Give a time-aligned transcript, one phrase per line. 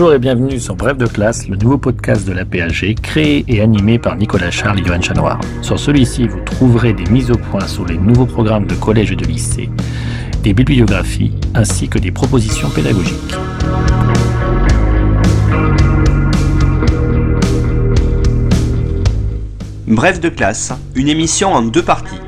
[0.00, 3.60] Bonjour et bienvenue sur Bref de classe, le nouveau podcast de la PAG, créé et
[3.60, 5.38] animé par Nicolas Charles et Johan Chanoir.
[5.60, 9.16] Sur celui-ci, vous trouverez des mises au point sur les nouveaux programmes de collège et
[9.16, 9.68] de lycée,
[10.42, 13.34] des bibliographies ainsi que des propositions pédagogiques.
[19.86, 22.22] Bref de classe, une émission en deux parties.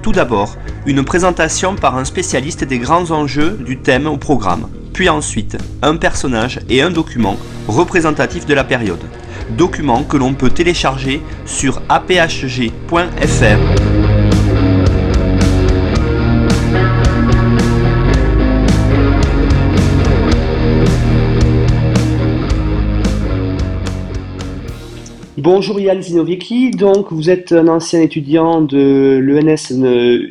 [0.00, 0.56] Tout d'abord,
[0.86, 5.96] une présentation par un spécialiste des grands enjeux du thème au programme puis ensuite un
[5.96, 7.36] personnage et un document
[7.68, 9.04] représentatif de la période.
[9.50, 13.85] Document que l'on peut télécharger sur aphg.fr.
[25.48, 29.78] Bonjour Yann Zinoviecki, donc vous êtes un ancien étudiant de l'ENS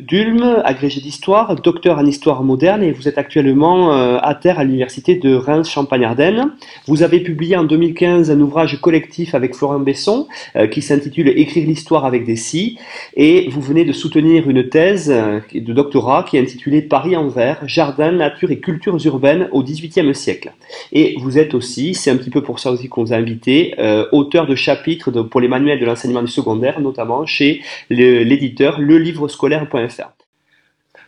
[0.06, 4.64] d'Ulm, agrégé d'histoire, docteur en histoire moderne et vous êtes actuellement euh, à terre à
[4.64, 6.50] l'université de Reims-Champagne-Ardenne.
[6.86, 11.66] Vous avez publié en 2015 un ouvrage collectif avec Florent Besson euh, qui s'intitule Écrire
[11.66, 12.78] l'histoire avec des si
[13.14, 17.28] et vous venez de soutenir une thèse euh, de doctorat qui est intitulée Paris en
[17.28, 20.52] vert, jardin, nature et cultures urbaines au XVIIIe siècle.
[20.92, 23.74] Et vous êtes aussi, c'est un petit peu pour ça aussi qu'on vous a invité,
[24.12, 30.16] auteur de chapitres pour les manuels de l'enseignement du secondaire, notamment chez l'éditeur lelivrescolaire.fr.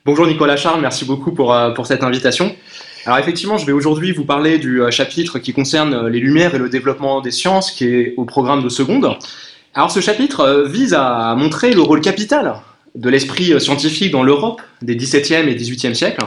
[0.09, 2.57] Bonjour Nicolas Charles, merci beaucoup pour, euh, pour cette invitation.
[3.05, 6.55] Alors effectivement, je vais aujourd'hui vous parler du euh, chapitre qui concerne euh, les lumières
[6.55, 9.19] et le développement des sciences, qui est au programme de seconde.
[9.75, 12.55] Alors ce chapitre vise à montrer le rôle capital
[12.95, 16.25] de l'esprit scientifique dans l'Europe des XVIIe et XVIIIe siècles,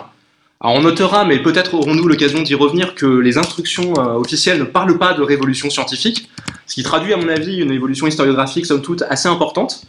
[0.59, 4.99] alors on notera, mais peut-être aurons-nous l'occasion d'y revenir, que les instructions officielles ne parlent
[4.99, 6.29] pas de révolution scientifique,
[6.71, 9.81] ce qui traduit à mon avis une évolution historiographique somme toute assez importante.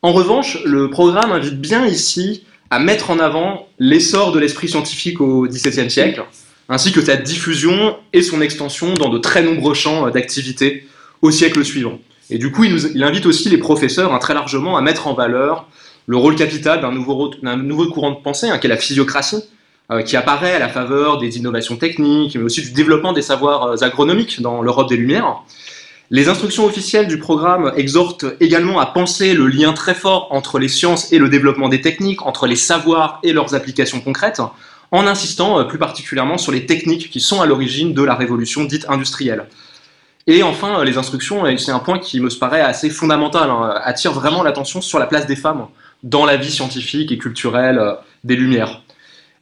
[0.00, 5.20] En revanche, le programme invite bien ici à mettre en avant l'essor de l'esprit scientifique
[5.20, 6.24] au XVIIe siècle,
[6.70, 10.86] ainsi que sa diffusion et son extension dans de très nombreux champs euh, d'activité
[11.20, 11.98] au siècle suivant.
[12.30, 15.68] Et du coup, il, invite aussi les professeurs hein, très largement à mettre en valeur
[16.06, 19.44] le rôle capital d'un nouveau, courant de pensée, hein, qui est la physiocratie,
[19.90, 23.64] euh, qui apparaît à la faveur des innovations techniques, mais aussi du développement des savoirs
[23.64, 25.42] euh, agronomiques dans l'Europe des Lumières.
[26.14, 30.68] Les instructions officielles du programme exhortent également à penser le lien très fort entre les
[30.68, 34.42] sciences et le développement des techniques, entre les savoirs et leurs applications concrètes,
[34.90, 38.64] en insistant euh, plus particulièrement sur les techniques qui sont à l'origine de la révolution
[38.64, 39.46] dite industrielle.
[40.26, 44.12] Et enfin, les instructions, et c'est un point qui me paraît assez fondamental, hein, attirent
[44.12, 45.66] vraiment l'attention sur la place des femmes
[46.02, 47.80] dans la vie scientifique et culturelle
[48.22, 48.81] des Lumières.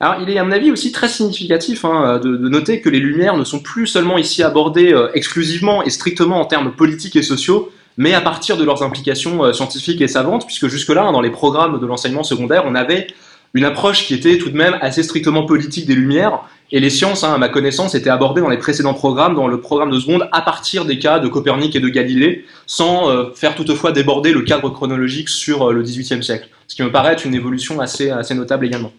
[0.02, 3.36] Alors, il est à mon avis aussi très significatif hein, de, noter que les Lumières
[3.36, 7.70] ne sont plus seulement ici abordées euh, exclusivement et strictement en termes politiques et sociaux,
[7.98, 11.28] mais à partir de leurs implications euh, scientifiques et savantes, puisque jusque-là, hein, dans les
[11.28, 13.08] programmes de l'enseignement secondaire, on avait
[13.52, 16.40] une approche qui était tout de même assez strictement politique des Lumières,
[16.72, 19.60] et les sciences, hein, à ma connaissance, étaient abordées dans les précédents programmes, dans le
[19.60, 23.54] programme de seconde, à partir des cas de Copernic et de Galilée, sans euh, faire
[23.54, 27.34] toutefois déborder le cadre chronologique sur le XVIIIe siècle, ce qui me paraît être une
[27.34, 28.92] évolution assez, assez notable également.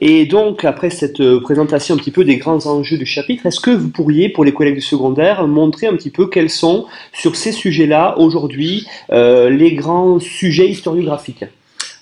[0.00, 3.60] Et donc, après cette euh, présentation un petit peu des grands enjeux du chapitre, est-ce
[3.60, 7.36] que vous pourriez, pour les collègues du secondaire, montrer un petit peu quels sont, sur
[7.36, 11.44] ces sujets-là, aujourd'hui, euh, les grands sujets historiographiques?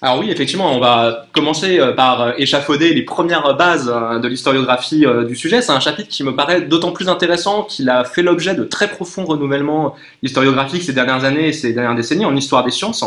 [0.01, 5.37] Alors oui, effectivement, on va commencer euh, par échafauder les premières bases de l'historiographie du
[5.37, 5.63] sujet.
[5.63, 8.89] C'est un chapitre qui me paraît d'autant plus intéressant qu'il a fait l'objet de très
[8.89, 13.05] profonds renouvellements historiographiques ces dernières années et ces dernières décennies en histoire des sciences.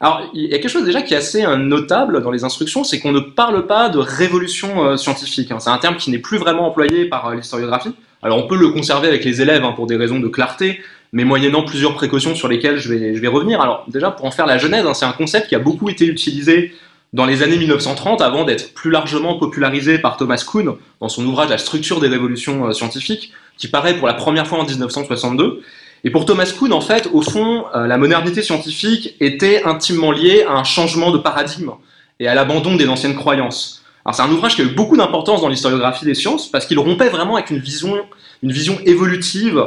[0.00, 2.84] Alors, il y a quelque chose déjà qui est assez euh, notable dans les instructions,
[2.84, 5.50] c'est qu'on ne parle pas de révolution euh, scientifique.
[5.50, 5.58] Hein.
[5.58, 7.94] C'est un terme qui n'est plus vraiment employé par euh, l'historiographie.
[8.22, 10.80] Alors, on peut le conserver avec les élèves hein, pour des raisons de clarté,
[11.12, 13.60] mais moyennant plusieurs précautions sur lesquelles je vais, je vais revenir.
[13.60, 16.06] Alors, déjà, pour en faire la genèse, hein, c'est un concept qui a beaucoup été
[16.06, 16.72] utilisé
[17.12, 21.48] dans les années 1930 avant d'être plus largement popularisé par Thomas Kuhn dans son ouvrage
[21.48, 25.62] La structure des révolutions scientifiques, qui paraît pour la première fois en 1962.
[26.04, 30.44] Et pour Thomas Kuhn, en fait, au fond, euh, la modernité scientifique était intimement liée
[30.48, 31.72] à un changement de paradigme
[32.20, 33.82] et à l'abandon des anciennes croyances.
[34.04, 36.78] Alors c'est un ouvrage qui a eu beaucoup d'importance dans l'historiographie des sciences parce qu'il
[36.78, 37.94] rompait vraiment avec une vision,
[38.42, 39.62] une vision évolutive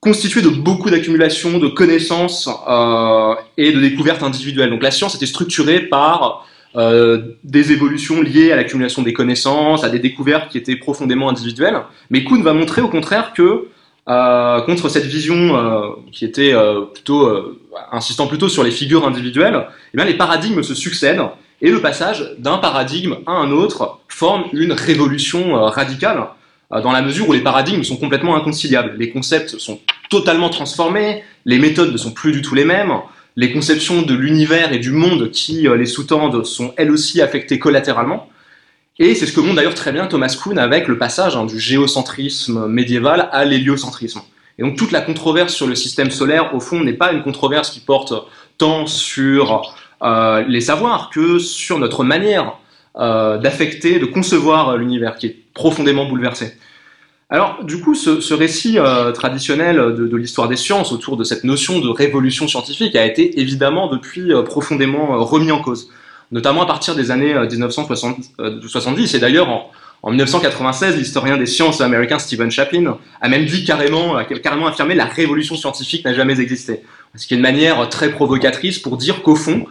[0.00, 4.70] constituée de beaucoup d'accumulations de connaissances euh, et de découvertes individuelles.
[4.70, 6.46] Donc la science était structurée par
[6.76, 11.80] euh, des évolutions liées à l'accumulation des connaissances, à des découvertes qui étaient profondément individuelles.
[12.10, 13.68] Mais Kuhn va montrer au contraire que
[14.06, 17.56] euh, contre cette vision euh, qui était euh, plutôt
[17.90, 21.22] insistant plutôt sur les figures individuelles, eh bien, les paradigmes se succèdent
[21.62, 26.26] et le passage d'un paradigme à un autre forme une révolution radicale
[26.70, 28.94] dans la mesure où les paradigmes sont complètement inconciliables.
[28.98, 29.80] Les concepts sont
[30.10, 32.92] totalement transformés, les méthodes ne sont plus du tout les mêmes,
[33.36, 38.28] les conceptions de l'univers et du monde qui les sous-tendent sont elles aussi affectées collatéralement.
[39.00, 41.58] Et c'est ce que montre d'ailleurs très bien Thomas Kuhn avec le passage hein, du
[41.58, 44.20] géocentrisme médiéval à l'héliocentrisme.
[44.56, 47.70] Et donc toute la controverse sur le système solaire, au fond, n'est pas une controverse
[47.70, 48.14] qui porte
[48.56, 52.56] tant sur euh, les savoirs que sur notre manière
[52.96, 56.52] euh, d'affecter, de concevoir l'univers, qui est profondément bouleversé.
[57.30, 61.80] Alors, du coup, ce, récit euh, traditionnel de, l'histoire des sciences autour de cette notion
[61.80, 65.90] de révolution scientifique a été évidemment depuis profondément remis en cause
[66.32, 68.32] notamment à partir des années 1970.
[68.40, 69.48] Euh, et d'ailleurs,
[70.02, 74.94] en, 1996, l'historien des sciences américain Stephen Chaplin a même dit carrément, a carrément affirmé
[74.94, 76.82] la révolution scientifique n'a jamais existé.
[77.14, 79.66] Ce qui est une manière très provocatrice pour dire qu'au fond,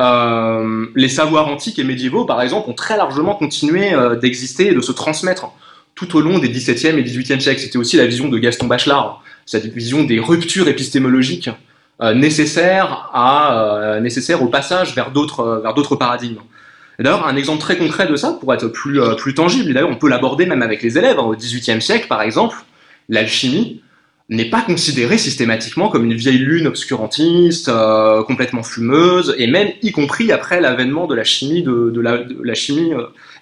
[0.00, 4.74] euh, les savoirs antiques et médiévaux, par exemple, ont très largement continué euh, d'exister et
[4.74, 5.52] de se transmettre
[5.94, 7.60] tout au long des XVIIe et XVIIIe siècles.
[7.60, 11.50] C'était aussi la vision de Gaston Bachelard, cette vision des ruptures épistémologiques
[12.02, 16.40] euh, nécessaire, à, euh, nécessaire au passage vers d'autres euh, vers d'autres paradigmes.
[16.98, 19.96] D'ailleurs, un exemple très concret de ça, pour être plus, plus tangible, et d'ailleurs on
[19.96, 22.56] peut l'aborder même avec les élèves, hein, au XVIIIe siècle par exemple,
[23.08, 23.82] l'alchimie
[24.28, 27.70] n'est pas considérée systématiquement comme une vieille lune obscurantiste,
[28.26, 32.92] complètement fumeuse, et même y compris après l'avènement de la chimie, de la, chimie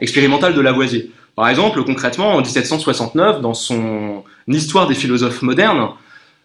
[0.00, 1.12] expérimentale de Lavoisier.
[1.36, 5.90] Par exemple, concrètement, en 1769, dans son Histoire des philosophes modernes,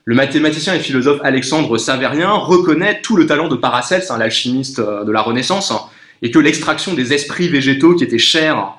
[0.09, 5.11] le mathématicien et philosophe Alexandre Saverien reconnaît tout le talent de Paracelse, l'alchimiste euh, de
[5.11, 5.81] la Renaissance, hein,
[6.23, 8.73] et que l'extraction des esprits végétaux qui étaient chers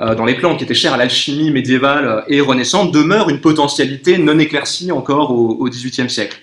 [0.00, 4.18] euh, dans les plantes, qui étaient chers à l'alchimie médiévale et renaissante, demeure une potentialité
[4.18, 6.42] non éclaircie encore au XVIIIe siècle.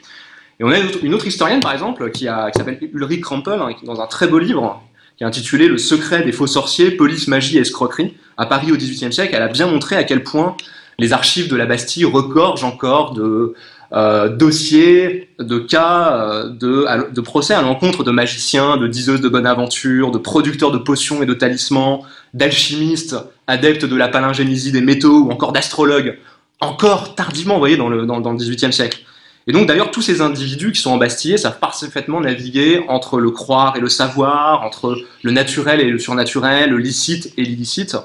[0.59, 4.07] Et on a une autre historienne, par exemple, qui, s'appelle Ulrich Krampel, hein, dans un
[4.07, 4.81] très beau livre
[5.17, 8.75] qui est intitulé Le secret des faux sorciers, police, magie et escroquerie, à Paris au
[8.75, 9.35] XVIIIe siècle.
[9.35, 10.57] Elle a bien montré à quel point
[10.97, 13.53] les archives de la Bastille regorgent encore de
[13.93, 19.27] euh, dossiers de cas euh, de, de, procès à l'encontre de magiciens, de diseuses de
[19.27, 23.17] bonne aventure, de producteurs de potions et de talismans, d'alchimistes,
[23.47, 26.17] adeptes de la palingénésie des métaux ou encore d'astrologues,
[26.61, 29.01] encore tardivement, vous voyez, dans le, dans, dans le XVIIIe siècle.
[29.47, 33.75] Et donc d'ailleurs, tous ces individus qui sont embastillés savent parfaitement naviguer entre le croire
[33.75, 37.97] et le savoir, entre le naturel et le surnaturel, le licite et l'illicite.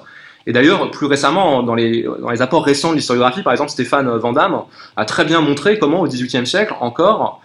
[0.47, 2.07] Et d'ailleurs, plus récemment, dans les,
[2.41, 4.63] apports récents de l'historiographie, par exemple, Stéphane Van Damme
[4.97, 7.41] a très bien montré comment, au XVIIIe siècle, encore,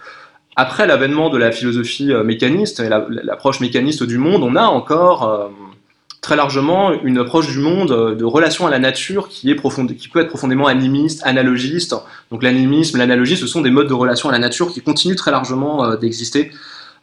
[0.55, 5.23] après l'avènement de la philosophie euh, mécaniste et l'approche mécaniste du monde, on a encore
[5.23, 5.47] euh,
[6.19, 9.95] très largement une approche du monde euh, de relation à la nature qui, est profonde,
[9.95, 11.95] qui peut être profondément animiste, analogiste.
[12.31, 15.31] Donc l'animisme, l'analogie, ce sont des modes de relation à la nature qui continuent très
[15.31, 16.51] largement d'exister.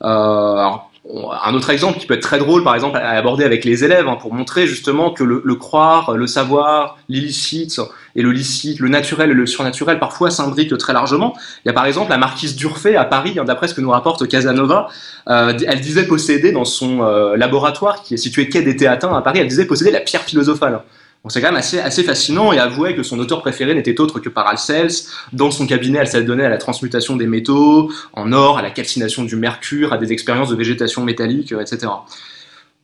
[0.04, 0.70] Euh,
[1.10, 4.06] un autre exemple qui peut être très drôle, par exemple, à aborder avec les élèves,
[4.08, 7.80] hein, pour montrer justement que le, croire, le savoir, l'illicite
[8.14, 11.34] et le licite, le naturel et le surnaturel, parfois s'imbriquent très largement.
[11.64, 13.90] Il y a par exemple la marquise d'Urfé à Paris, hein, d'après ce que nous
[13.90, 14.88] rapporte Casanova,
[15.28, 19.22] euh, elle disait posséder dans son euh, laboratoire, qui est situé quai des Théatins à
[19.22, 20.82] Paris, elle disait posséder la pierre philosophale
[21.28, 24.28] c'est quand même assez, assez fascinant et avouer que son auteur préféré n'était autre que
[24.28, 24.92] Paracels.
[25.32, 29.24] Dans son cabinet, elle s'adonnait à la transmutation des métaux en or, à la calcination
[29.24, 31.88] du mercure, à des expériences de végétation métallique, euh, etc.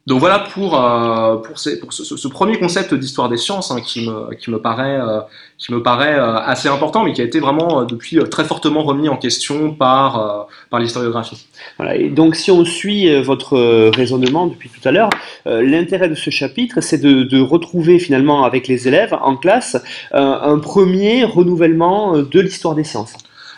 [0.07, 4.35] Donc voilà pour, euh, pour, pour ce, premier concept d'histoire des sciences hein, qui, me,
[4.35, 5.21] qui me paraît, euh,
[5.57, 9.09] qui me paraît euh, assez important, mais qui a été vraiment depuis très fortement remis
[9.09, 11.47] en question par, par l'historiographie.
[11.79, 13.57] Voilà, et donc si on suit votre
[13.97, 15.09] raisonnement depuis tout à l'heure,
[15.47, 19.79] l'intérêt de ce chapitre, c'est de, de, retrouver finalement avec les élèves en classe
[20.13, 23.15] un premier renouvellement de l'histoire des sciences.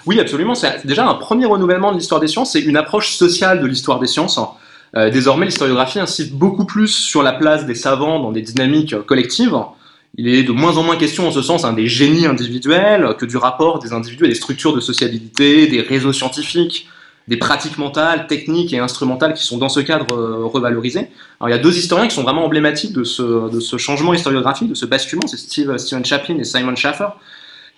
[0.06, 0.54] Oui, absolument.
[0.54, 3.98] C'est déjà un premier renouvellement de l'histoire des sciences, c'est une approche sociale de l'histoire
[3.98, 4.38] des sciences.
[4.96, 9.54] Euh, désormais, l'historiographie insiste beaucoup plus sur la place des savants dans des dynamiques collectives.
[10.16, 13.26] Il est de moins en moins question en ce sens hein, des génies individuels que
[13.26, 16.88] du rapport des individus à des structures de sociabilité, des réseaux scientifiques,
[17.28, 21.10] des pratiques mentales, techniques et instrumentales qui sont dans ce cadre euh, revalorisées.
[21.44, 24.86] Il y a deux historiens qui sont vraiment emblématiques de ce, changement historiographique, de ce
[24.86, 27.08] basculement, c'est Steve, Stephen Chaplin et Simon Schaffer,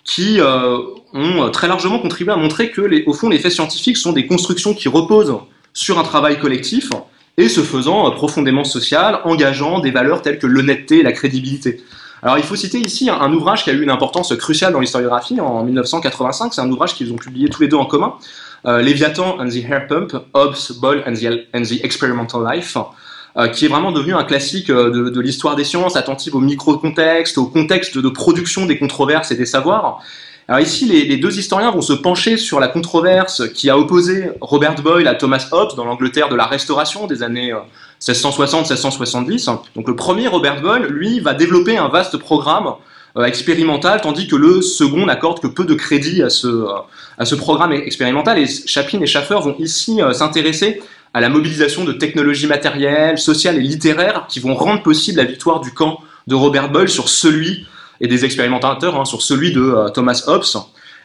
[0.05, 0.77] qui euh,
[1.13, 4.73] ont très largement contribué à montrer que, au fond, les faits scientifiques sont des constructions
[4.73, 5.35] qui reposent
[5.73, 6.89] sur un travail collectif
[7.39, 11.81] et se faisant euh, profondément social, engageant des valeurs telles que l'honnêteté et la crédibilité.
[12.21, 15.39] Alors il faut citer ici un, ouvrage qui a eu une importance cruciale dans l'historiographie
[15.39, 18.15] en 1985, c'est un ouvrage qu'ils ont publié tous les deux en commun,
[18.65, 22.75] euh, Léviathan and the Hair Pump, Hobbes, Ball and the, Experimental Life,
[23.37, 27.45] euh, qui est vraiment devenu un classique de, l'histoire des sciences, attentive au micro-contexte, au
[27.45, 30.03] contexte de production des controverses et des savoirs,
[30.49, 34.73] alors ici, les, deux historiens vont se pencher sur la controverse qui a opposé Robert
[34.81, 37.53] Boyle à Thomas Hobbes dans l'Angleterre de la Restauration des années
[38.01, 39.47] 1660-1670.
[39.47, 42.73] Euh, Donc le premier, Robert Boyle, lui, va développer un vaste programme
[43.15, 46.79] euh, expérimental, tandis que le second n'accorde que peu de crédit à ce, euh,
[47.19, 48.39] à ce programme expérimental.
[48.39, 50.81] Et Chaplin et Schaffer vont ici s'intéresser
[51.13, 55.59] à la mobilisation de technologies matérielles, sociales et littéraires qui vont rendre possible la victoire
[55.59, 57.67] du camp de Robert Boyle sur celui,
[58.01, 60.45] et des expérimentateurs, hein, sur celui de Thomas Hobbes.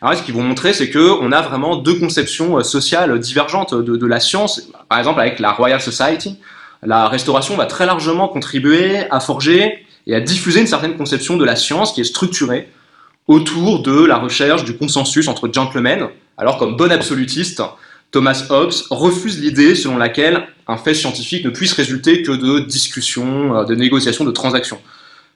[0.01, 4.07] Alors, ce qu'ils vont montrer, c'est qu'on a vraiment deux conceptions sociales divergentes de, de,
[4.07, 4.69] la science.
[4.89, 6.39] Par exemple, avec la Royal Society,
[6.83, 11.45] la restauration va très largement contribuer à forger et à diffuser une certaine conception de
[11.45, 12.69] la science qui est structurée
[13.27, 17.63] autour de la recherche du consensus entre gentlemen, alors comme bon absolutiste,
[18.11, 23.57] Thomas Hobbes refuse l'idée selon laquelle un fait scientifique ne puisse résulter que de discussions,
[23.57, 24.79] euh, de négociations, de transactions.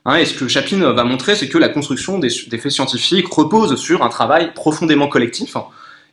[0.08, 3.76] Hein, et ce que Chaplin va montrer, c'est que la construction des, faits scientifiques repose
[3.76, 5.54] sur un travail profondément collectif,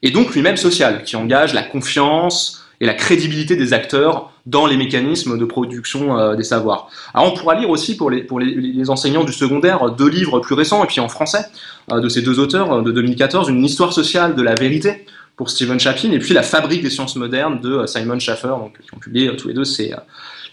[0.04, 4.76] et donc lui-même social, qui engage la confiance, et la crédibilité des acteurs dans les
[4.76, 6.90] mécanismes de production euh, des savoirs.
[7.14, 10.56] Alors on pourra lire aussi pour les, pour les, enseignants du secondaire deux livres plus
[10.56, 11.46] récents, et puis en français,
[11.94, 15.06] euh, de ces deux auteurs euh, de 2014, Une histoire sociale de la vérité
[15.38, 18.94] pour Stephen Chaplin, et puis La fabrique des sciences modernes de Simon Schaffer, donc, qui
[18.94, 19.94] ont publié tous les deux ces,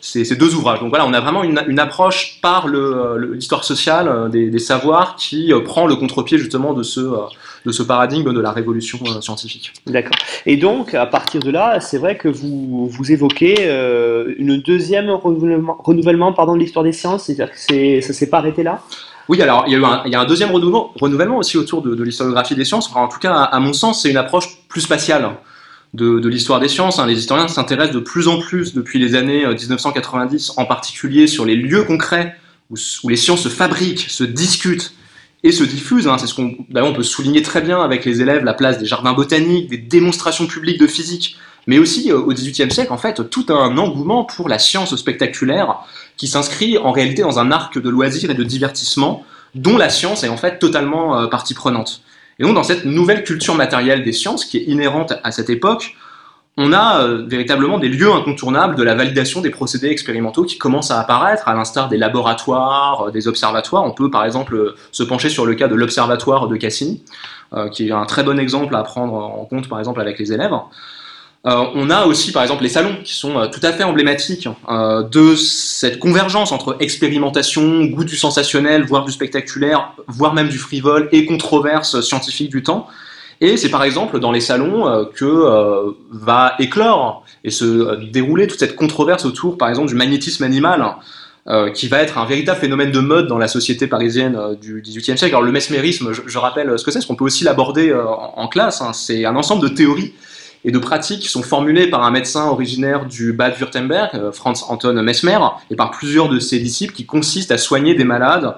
[0.03, 0.81] ces, ces, deux ouvrages.
[0.81, 5.53] Donc voilà, on a vraiment une, une approche par l'histoire sociale des, des, savoirs qui
[5.65, 7.01] prend le contre-pied justement de ce
[7.65, 9.73] de ce paradigme de la révolution euh, scientifique.
[9.87, 10.17] D'accord.
[10.47, 15.11] Et donc, à partir de là, c'est vrai que vous, vous évoquez euh, une deuxième
[15.11, 18.81] renouvellement, renouvellement pardon, de l'histoire des sciences, c'est-à-dire que ça ne s'est pas arrêté là?
[19.29, 21.57] Oui, alors il y a eu un, il y a un deuxième renouvellement, renouvellement aussi
[21.57, 22.89] autour de, de l'historiographie des sciences.
[22.91, 25.31] Enfin, en tout cas, à, à mon sens, c'est une approche plus spatiale
[25.95, 26.99] de, de l'histoire des sciences.
[26.99, 27.07] Hein.
[27.07, 31.45] Les historiens s'intéressent de plus en plus depuis les années 1990, euh, en particulier sur
[31.45, 32.37] les lieux concrets
[32.71, 34.95] où, où les sciences se fabriquent, se discutent
[35.43, 36.09] et se diffuse.
[36.09, 36.19] Hein.
[36.19, 39.13] C'est ce qu'on on peut souligner très bien avec les élèves la place des jardins
[39.13, 43.47] botaniques, des démonstrations publiques de physique, mais aussi euh, au XVIIIe siècle en fait tout
[43.49, 45.81] un engouement pour la science spectaculaire
[46.17, 50.25] qui s'inscrit en réalité dans un arc de loisirs et de divertissement dont la science
[50.25, 52.03] est en fait totalement euh, partie prenante.
[52.39, 55.97] Et donc dans cette nouvelle culture matérielle des sciences qui est inhérente à cette époque,
[56.59, 60.91] on a euh, véritablement des lieux incontournables de la validation des procédés expérimentaux qui commencent
[60.91, 63.85] à apparaître, à l'instar des laboratoires, euh, des observatoires.
[63.85, 67.03] On peut par exemple euh, se pencher sur le cas de l'observatoire de Cassini,
[67.71, 70.53] qui est un très bon exemple à prendre en compte par exemple avec les élèves.
[71.45, 75.99] On a aussi par exemple les salons qui sont tout à fait emblématiques de cette
[75.99, 82.01] convergence entre expérimentation, goût du sensationnel, voire du spectaculaire, voire même du frivole et controverse
[82.01, 82.87] scientifique du temps.
[83.43, 87.97] Et c'est par exemple dans les salons euh, que euh, va éclore et se euh,
[87.97, 90.95] dérouler toute cette controverse autour, par exemple, du magnétisme animal,
[91.75, 95.35] qui va être un véritable phénomène de mode dans la société parisienne du XVIIIe siècle.
[95.35, 98.81] Alors le mesmérisme, je, rappelle ce que c'est, parce qu'on peut aussi l'aborder en, classe.
[98.81, 98.93] Hein.
[98.93, 100.15] C'est un ensemble de théories
[100.65, 105.39] et de pratiques qui sont formulées par un médecin originaire du Bade-Württemberg, Franz Anton Mesmer,
[105.71, 108.55] et par plusieurs de ses disciples, qui consistent à soigner des malades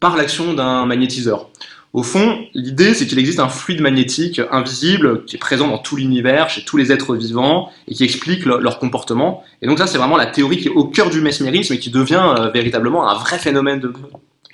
[0.00, 1.48] par l'action d'un magnétiseur.
[1.94, 5.96] Au fond, l'idée, c'est qu'il existe un fluide magnétique invisible qui est présent dans tout
[5.96, 9.42] l'univers, chez tous les êtres vivants, et qui explique leur comportement.
[9.62, 11.90] Et donc ça, c'est vraiment la théorie qui est au cœur du mesmérisme et qui
[11.90, 13.92] devient euh, véritablement un vrai phénomène de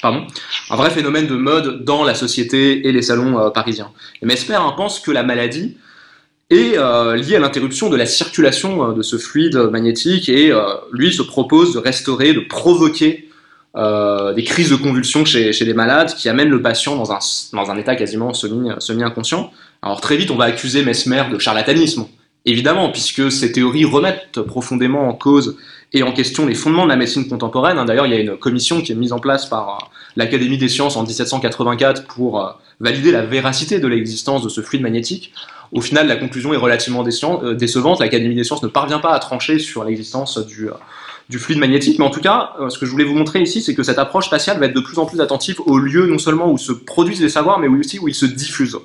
[0.03, 3.91] un vrai phénomène de mode dans la société et les salons euh, parisiens.
[4.21, 5.79] Et Mesmer hein, pense que la maladie
[6.51, 10.53] est euh, liée à l'interruption de la circulation de ce fluide magnétique et
[10.93, 13.29] lui se propose de restaurer, de provoquer
[13.77, 17.19] euh, des crises de convulsions chez, chez, les malades qui amènent le patient dans un,
[17.53, 19.51] dans un état quasiment semi-inconscient.
[19.83, 22.07] Alors très vite, on va accuser Mesmer de charlatanisme,
[22.45, 25.57] évidemment, puisque ces théories remettent profondément en cause
[25.95, 27.79] et en question les fondements de la médecine contemporaine.
[27.79, 27.87] Hein.
[27.87, 29.87] D'ailleurs, il y a une commission qui est mise en place par euh,
[30.17, 34.83] l'Académie des sciences en 1784 pour euh, valider la véracité de l'existence de ce fluide
[34.83, 35.33] magnétique.
[35.73, 38.01] Au final, la conclusion est relativement décevante.
[38.01, 41.99] L'Académie des sciences ne parvient pas à trancher sur l'existence du fluide magnétique.
[41.99, 43.99] Mais en tout cas, euh, ce que je voulais vous montrer ici, c'est que cette
[43.99, 46.73] approche spatiale va être de plus en plus attentive aux lieux non seulement où se
[46.73, 48.79] produisent les savoirs, mais aussi où ils se diffusent.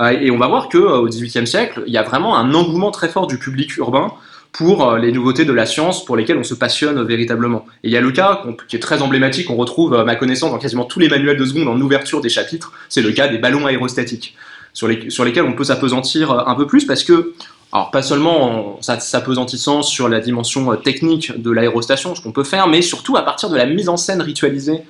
[0.00, 2.90] Euh, et on va voir qu'au euh, XVIIIe siècle, il y a vraiment un engouement
[2.90, 4.12] très fort du public urbain
[4.52, 7.66] pour les nouveautés de la science pour lesquelles on se passionne véritablement.
[7.84, 10.50] Et il y a le cas qui est très emblématique, on retrouve à ma connaissance
[10.50, 13.38] dans quasiment tous les manuels de seconde en ouverture des chapitres, c'est le cas des
[13.38, 14.36] ballons aérostatiques,
[14.72, 17.34] sur, les, sur lesquels on peut s'apesantir un peu plus parce que
[17.72, 22.44] alors pas seulement en s'apesantissant sur la dimension euh, technique de l'aérostation, ce qu'on peut
[22.44, 24.82] faire, mais surtout à partir de la mise en scène ritualisée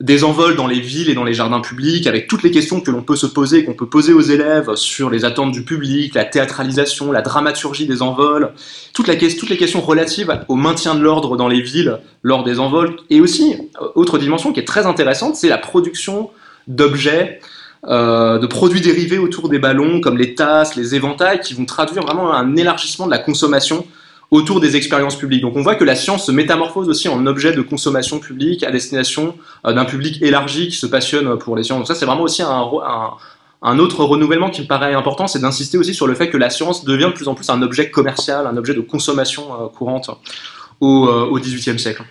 [0.00, 2.90] des envols dans les villes et dans les jardins publics, avec toutes les questions que
[2.90, 6.24] l'on peut se poser, qu'on peut poser aux élèves sur les attentes du public, la
[6.24, 8.52] théâtralisation, la dramaturgie des envols,
[8.92, 13.20] toutes, les questions relatives au maintien de l'ordre dans les villes lors des envols, et
[13.20, 16.30] aussi, euh, autre dimension qui est très intéressante, c'est la production
[16.68, 17.40] d'objets
[17.86, 22.04] euh, de produits dérivés autour des ballons, comme les tasses, les éventails, qui vont traduire
[22.04, 23.84] vraiment un élargissement de la consommation
[24.30, 25.42] autour des expériences publiques.
[25.42, 28.70] Donc on voit que la science se métamorphose aussi en objet de consommation publique à
[28.70, 29.34] destination
[29.66, 31.78] euh, d'un public élargi qui se passionne pour les sciences.
[31.78, 35.94] Donc ça c'est vraiment aussi un, autre renouvellement qui me paraît important, c'est d'insister aussi
[35.94, 38.56] sur le fait que la science devient de plus en plus un objet commercial, un
[38.56, 40.10] objet de consommation euh, courante
[40.80, 42.04] au XVIIIe siècle.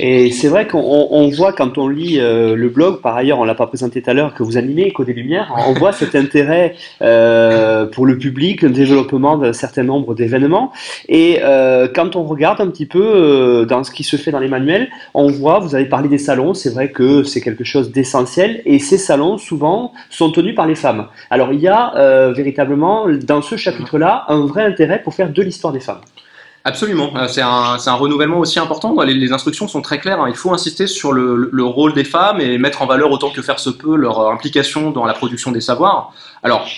[0.00, 3.54] Et c'est vrai qu'on voit quand on lit euh, le blog, par ailleurs on l'a
[3.54, 7.86] pas présenté tout à l'heure, que vous animez Côté Lumière, on voit cet intérêt euh,
[7.86, 10.72] pour le public, le développement d'un certain nombre d'événements.
[11.08, 14.48] Et euh, quand on regarde un petit peu dans ce qui se fait dans les
[14.48, 18.62] manuels, on voit, vous avez parlé des salons, c'est vrai que c'est quelque chose d'essentiel,
[18.64, 21.06] et ces salons souvent sont tenus par les femmes.
[21.30, 25.72] Alors il y a véritablement dans ce chapitre-là un vrai intérêt pour faire de l'histoire
[25.72, 26.00] des femmes.
[26.64, 29.00] Absolument, euh, c'est un, renouvellement aussi important.
[29.02, 30.20] Les, les, instructions sont très claires.
[30.20, 30.28] Hein.
[30.28, 33.42] Il faut insister sur le, le, rôle des femmes et mettre en valeur autant que
[33.42, 36.12] faire se peut leur euh, implication dans la production des savoirs.
[36.42, 36.68] Alors,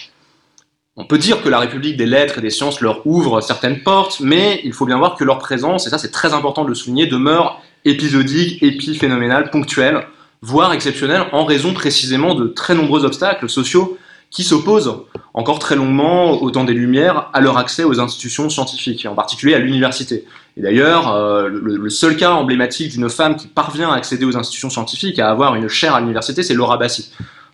[0.97, 4.21] on peut dire que la République des lettres et des sciences leur ouvre certaines portes,
[4.21, 6.75] mais il faut bien voir que leur présence, et ça c'est très important de le
[6.75, 10.07] souligner, demeure épisodique, épiphénoménale, ponctuelle,
[10.41, 13.99] voire exceptionnelle, en raison précisément de très nombreux obstacles sociaux
[14.31, 14.95] qui s'opposent
[15.35, 19.17] encore très longuement au temps des Lumières à leur accès aux institutions scientifiques, et en
[19.17, 20.25] particulier à l'université.
[20.57, 24.71] Et d'ailleurs, euh, le, seul cas emblématique d'une femme qui parvient à accéder aux institutions
[24.71, 27.11] scientifiques, à avoir une chaire à l'université, c'est Laura Bassi,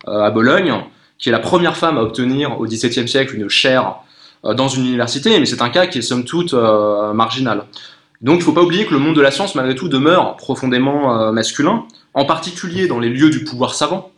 [0.07, 0.75] euh, à Bologne,
[1.17, 3.95] qui est la première femme à obtenir au XVIIe siècle une chaire
[4.45, 7.65] euh, dans une université, mais c'est un cas qui est somme toute marginal.
[8.21, 10.35] Donc il ne faut pas oublier que le monde de la science, malgré tout, demeure
[10.35, 14.11] profondément masculin, en particulier dans les lieux du pouvoir savant.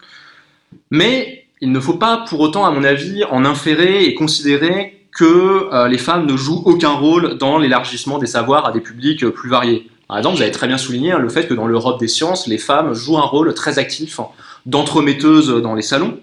[0.92, 5.70] Mais il ne faut pas pour autant, à mon avis, en inférer et considérer que
[5.74, 9.32] euh, les femmes ne jouent aucun rôle dans l'élargissement des savoirs à des publics euh,
[9.32, 9.90] plus variés.
[10.10, 12.48] Par exemple, vous avez très bien souligné hein, le fait que dans l'Europe des sciences,
[12.48, 14.20] les femmes jouent un rôle très actif
[14.66, 16.20] d'entremetteuses dans les salons,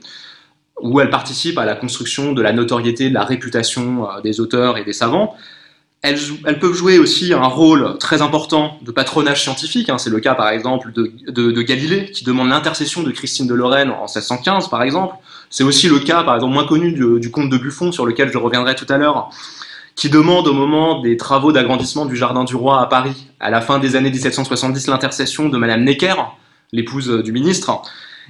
[0.83, 4.77] où elles participent à la construction de la notoriété, de la réputation euh, des auteurs
[4.77, 5.37] et des savants.
[6.03, 9.91] Elles, peuvent jouer aussi un rôle très important de patronage scientifique.
[9.91, 9.99] Hein.
[9.99, 13.91] C'est le cas, par exemple, de, de Galilée, qui demande l'intercession de Christine de Lorraine
[13.91, 15.17] en 1615, par exemple,
[15.51, 18.39] c'est aussi le cas, par exemple, moins connu du, comte de Buffon, sur lequel je
[18.39, 19.31] reviendrai tout à l'heure,
[19.97, 23.61] qui demande au moment des travaux d'agrandissement du Jardin du Roi à Paris, à la
[23.61, 26.15] fin des années 1770, l'intercession de Madame Necker,
[26.73, 27.83] l'épouse du ministre.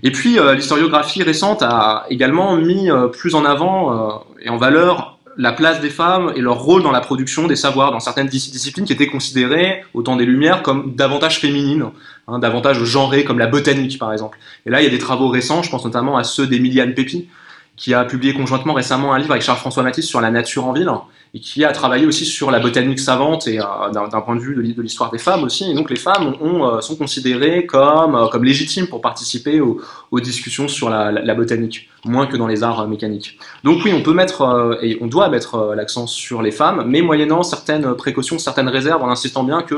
[0.02, 4.56] Et puis, euh, l'historiographie récente a également mis euh, plus en avant euh, et en
[4.56, 8.26] valeur la place des femmes et leur rôle dans la production des savoirs dans certaines
[8.26, 11.86] disciplines qui étaient considérées, au temps des Lumières, comme davantage féminines,
[12.28, 14.38] hein, davantage genrées, comme la botanique par exemple.
[14.66, 17.28] Et là, il y a des travaux récents, je pense notamment à ceux d'Emiliane Pépi,
[17.76, 20.90] qui a publié conjointement récemment un livre avec Charles-François Matisse sur la nature en ville,
[21.32, 24.54] et qui a travaillé aussi sur la botanique savante et euh, d'un point de vue
[24.74, 25.70] de, l'histoire des femmes aussi.
[25.70, 29.80] Et donc les femmes euh, sont considérées comme, euh, comme légitimes pour participer aux,
[30.20, 33.38] discussions sur la, botanique, moins que dans les arts mécaniques.
[33.64, 37.42] Donc oui, on peut mettre et on doit mettre l'accent sur les femmes, mais moyennant
[37.42, 39.76] certaines précautions, certaines réserves, en insistant bien que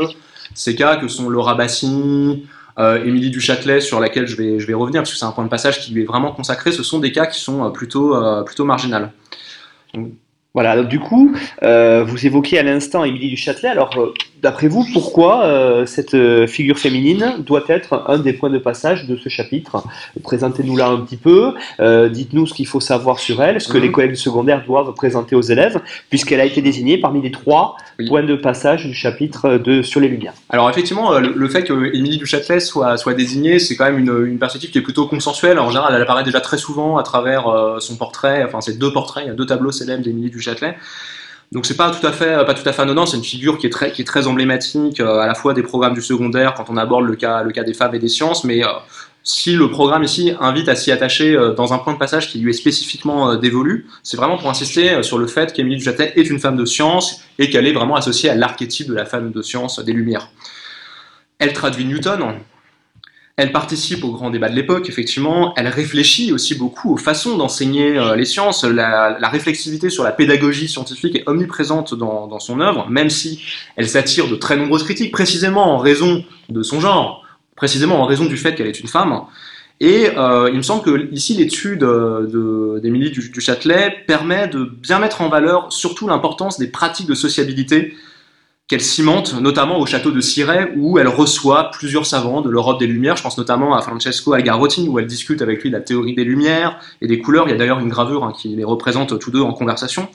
[0.55, 2.47] ces cas que sont Laura Bassini,
[2.79, 5.51] Émilie Duchâtelet, sur laquelle je vais, je vais revenir, parce que c'est un point de
[5.51, 9.13] passage qui lui est vraiment consacré, ce sont des cas qui sont plutôt, plutôt marginales.
[10.55, 13.71] Voilà, du coup, euh, vous évoquiez à l'instant Émilie du Châtelet.
[13.71, 14.13] Alors, euh,
[14.43, 19.17] d'après vous, pourquoi euh, cette figure féminine doit être un des points de passage de
[19.17, 19.85] ce chapitre?
[20.23, 21.55] Présentez-nous-la un petit peu.
[21.81, 23.83] Dites-nous ce qu'il faut savoir sur elle, ce que mhm.
[23.85, 27.77] les collègues secondaires doivent présenter aux élèves, puisqu'elle a été désignée parmi les trois
[28.09, 30.35] points de passage du chapitre de Sur les Lumières.
[30.51, 34.27] Alors, effectivement, le, fait que Émilie du Châtelet soit, soit désignée, c'est quand même une,
[34.27, 35.59] une, perspective qui est plutôt consensuelle.
[35.59, 37.45] En général, elle apparaît déjà très souvent à travers
[37.79, 38.45] son portrait.
[38.45, 39.25] Enfin, c'est deux portraits.
[39.25, 40.77] Il y a deux tableaux célèbres d'Émilie du Châtelet.
[41.53, 43.67] Donc c'est pas tout à fait pas tout à fait anodin, c'est une figure qui
[43.67, 46.71] est très qui est très emblématique euh, à la fois des programmes du secondaire quand
[46.71, 48.69] on aborde le cas le cas des femmes et des sciences, mais euh,
[49.23, 52.39] si le programme ici invite à s'y attacher euh, dans un point de passage qui
[52.39, 56.41] lui est spécifiquement dévolu, c'est vraiment pour insister sur le fait qu'Émilie Duchâtelet est une
[56.41, 59.79] femme de science et qu'elle est vraiment associée à l'archétype de la femme de science
[59.79, 60.31] des Lumières.
[61.39, 62.41] Elle traduit Newton,
[63.37, 65.55] elle participe au grand débat de l'époque, effectivement.
[65.57, 68.65] Elle réfléchit aussi beaucoup aux façons d'enseigner euh, les sciences.
[68.65, 73.43] La, réflexivité sur la pédagogie scientifique est omniprésente dans, son œuvre, même si
[73.77, 77.25] elle s'attire de très nombreuses critiques, précisément en raison de son genre,
[77.57, 79.23] précisément en raison du fait qu'elle est une femme.
[79.81, 81.85] Et euh, il me semble que ici l'étude
[82.83, 87.15] d'Émilie du, du Châtelet permet de bien mettre en valeur surtout l'importance des pratiques de
[87.15, 87.95] sociabilité
[88.69, 92.87] qu'elle cimente, notamment au château de Cirey, où elle reçoit plusieurs savants de l'Europe des
[92.87, 93.17] Lumières.
[93.17, 96.25] Je pense notamment à Francesco Algarotti, où elle discute avec lui de la théorie des
[96.25, 97.49] Lumières et des couleurs.
[97.49, 100.09] Il y a d'ailleurs une gravure hein, qui les représente tous deux en conversation.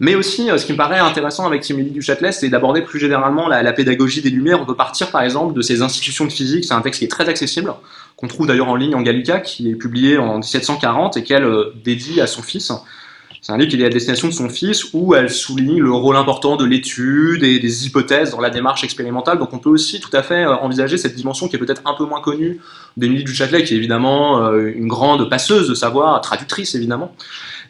[0.00, 3.00] Mais aussi, euh, ce qui me paraît intéressant avec Émilie du Châtelet, c'est d'aborder plus
[3.00, 4.60] généralement la, pédagogie des Lumières.
[4.62, 6.64] On peut partir par exemple de ces institutions de physique.
[6.64, 7.74] C'est un texte qui est très accessible,
[8.16, 11.74] qu'on trouve d'ailleurs en ligne en Gallica, qui est publié en 1740 et qu'elle euh,
[11.84, 12.72] dédie à son fils.
[13.40, 16.16] C'est un livre qui est à destination de son fils où elle souligne le rôle
[16.16, 19.38] important de l'étude et des hypothèses dans la démarche expérimentale.
[19.38, 21.94] Donc on peut aussi tout à fait euh, envisager cette dimension qui est peut-être un
[21.94, 22.60] peu moins connue
[22.96, 27.14] d'Émilie Duchâtelet, qui est évidemment euh, une grande passeuse de savoir, traductrice évidemment,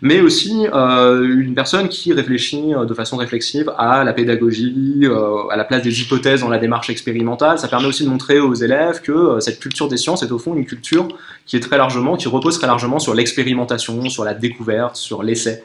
[0.01, 5.07] mais aussi une personne qui réfléchit de façon réflexive à la pédagogie,
[5.51, 7.59] à la place des hypothèses dans la démarche expérimentale.
[7.59, 10.55] Ça permet aussi de montrer aux élèves que cette culture des sciences est au fond
[10.55, 11.09] une culture
[11.47, 15.65] qui est très largement, qui repose très largement sur l'expérimentation, sur la découverte, sur l'essai.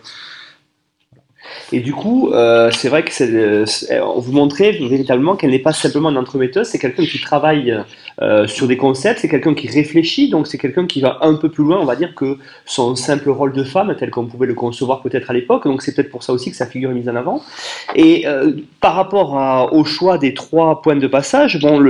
[1.71, 3.65] Et du coup, euh, c'est vrai que euh,
[4.17, 7.75] vous montrait véritablement qu'elle n'est pas simplement une entremetteuse, c'est quelqu'un qui travaille
[8.21, 11.49] euh, sur des concepts, c'est quelqu'un qui réfléchit, donc c'est quelqu'un qui va un peu
[11.49, 14.53] plus loin, on va dire, que son simple rôle de femme, tel qu'on pouvait le
[14.53, 15.65] concevoir peut-être à l'époque.
[15.65, 17.41] Donc c'est peut-être pour ça aussi que sa figure est mise en avant.
[17.95, 18.25] Et
[18.79, 21.83] par rapport au choix des trois points de passage, bon,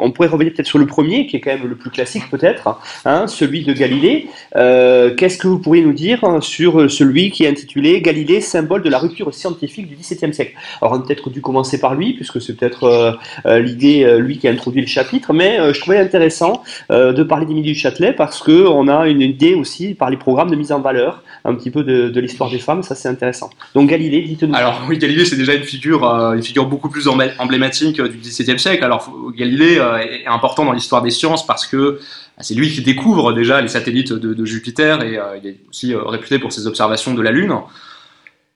[0.00, 2.78] on pourrait revenir peut-être sur le premier, qui est quand même le plus classique peut-être,
[3.04, 4.28] hein, celui de Galilée.
[4.54, 8.98] Qu'est-ce que vous pourriez nous dire sur celui qui est intitulé Galilée, symbole de la
[8.98, 10.54] rupture scientifique du XVIIe siècle?
[10.80, 13.12] Alors on a peut-être dû commencer par lui, puisque c'est peut-être euh,
[13.46, 17.46] euh, l'idée, euh, lui qui a introduit le chapitre, mais je trouvais intéressant de parler
[17.46, 20.80] d'Émilie du Châtelet parce qu'on a une idée aussi par les programmes de mise en
[20.80, 23.50] valeur un petit peu de, l'histoire des femmes, ça c'est intéressant.
[23.74, 24.54] Donc Galilée, dites-nous.
[24.54, 28.84] Alors oui, Galilée c'est déjà une figure, une figure beaucoup plus emblématique du XVIIe siècle.
[28.84, 31.98] Alors Galilée est important dans l'histoire des sciences parce que
[32.36, 36.38] bah, c'est lui qui découvre déjà les satellites de Jupiter et il est aussi réputé
[36.38, 37.52] pour ses observations de la Lune.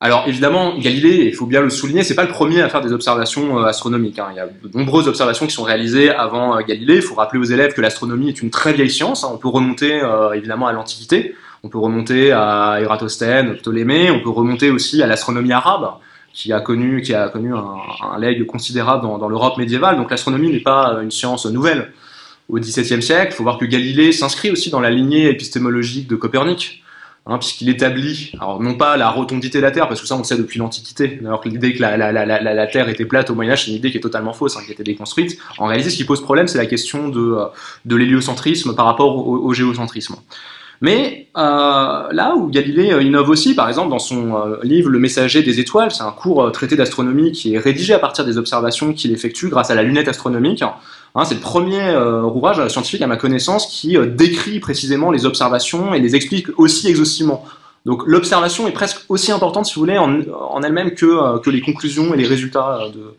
[0.05, 2.93] Alors évidemment, Galilée, il faut bien le souligner, c'est pas le premier à faire des
[2.93, 4.19] observations euh, astronomiques.
[4.19, 4.27] Hein.
[4.33, 6.97] Il y a de nombreuses observations qui sont réalisées avant euh, Galilée.
[6.97, 9.25] Il faut rappeler aux élèves que l'astronomie est une très vieille science.
[9.25, 9.31] Hein.
[9.33, 14.29] On peut remonter euh, évidemment à l'Antiquité, on peut remonter à Ératosthène, Ptolémée, on peut
[14.29, 15.93] remonter aussi à l'astronomie arabe
[16.35, 17.65] qui a connu, qui a connu un,
[18.13, 19.97] un legs considérable dans, dans l'Europe médiévale.
[19.97, 21.95] Donc l'astronomie n'est pas une science nouvelle.
[22.51, 26.17] Au XVIIe siècle, il faut voir que Galilée s'inscrit aussi dans la lignée épistémologique de
[26.17, 26.84] Copernic.
[27.27, 30.19] Hein, puisqu'il établit, alors non pas la rotondité de la Terre, parce que ça on
[30.19, 33.31] le sait depuis l'Antiquité, alors que l'idée que la, la, la, la, Terre était plate
[33.31, 35.39] au Moyen-Âge, c'est une idée qui est totalement fausse, hein, qui a été déconstruite.
[35.57, 37.47] En réalité, ce qui pose problème, c'est la question de, euh,
[37.87, 40.17] de l'héliocentrisme par rapport au, géocentrisme.
[40.83, 44.99] Mais euh, là où Galilée euh, innove aussi, par exemple, dans son euh, livre Le
[44.99, 48.93] Messager des étoiles, c'est un court traité d'astronomie qui est rédigé à partir des observations
[48.93, 50.63] qu'il effectue grâce à la lunette astronomique.
[51.17, 55.27] Hein, c'est le premier euh, ouvrage scientifique à ma connaissance qui euh, décrit précisément les
[55.27, 57.45] observations et les explique aussi exhaustivement.
[57.87, 61.61] Donc l'observation est presque aussi importante, si vous voulez, en, elle-même que, euh, que les
[61.61, 63.15] conclusions et les résultats de,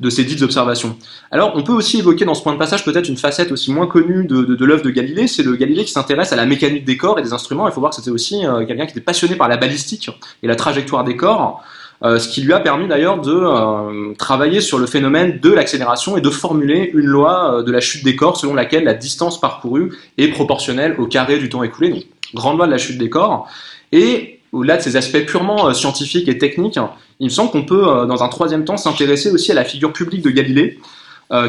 [0.00, 0.98] de ces dites observations.
[1.30, 3.86] Alors on peut aussi évoquer dans ce point de passage peut-être une facette aussi moins
[3.86, 6.84] connue de, de, de l'œuvre de Galilée, c'est le Galilée qui s'intéresse à la mécanique
[6.84, 7.66] des corps et des instruments.
[7.66, 10.10] Il faut voir que c'était aussi quelqu'un qui était passionné par la balistique
[10.42, 11.62] et la trajectoire des corps.
[12.04, 16.16] Euh, ce qui lui a permis d'ailleurs de euh, travailler sur le phénomène de l'accélération
[16.16, 19.40] et de formuler une loi euh, de la chute des corps selon laquelle la distance
[19.40, 23.10] parcourue est proportionnelle au carré du temps écoulé, donc grande loi de la chute des
[23.10, 23.48] corps.
[23.90, 26.78] Et au-delà de ces aspects purement scientifiques et techniques,
[27.18, 30.22] il me semble qu'on peut, dans un troisième temps, s'intéresser aussi à la figure publique
[30.22, 30.78] de Galilée,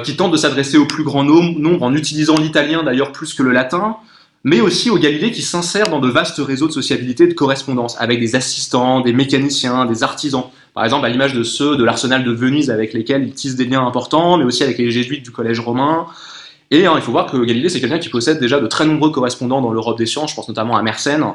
[0.04, 3.52] qui tente de s'adresser au plus grand nombre en utilisant l'italien d'ailleurs plus que le
[3.52, 3.98] latin,
[4.44, 7.96] mais aussi au Galilée qui s'insère dans de vastes réseaux de sociabilité et de correspondance,
[8.00, 10.46] avec des assistants, des mécaniciens, des artisans.
[10.74, 13.66] Par exemple, à l'image de ceux de l'arsenal de Venise avec lesquels il tisse des
[13.66, 16.08] liens importants, mais aussi avec les jésuites du collège romain.
[16.72, 19.12] Et hein, il faut voir que Galilée, c'est quelqu'un qui possède déjà de très nombreux
[19.12, 21.26] correspondants dans l'Europe des sciences, je pense notamment à Mersenne,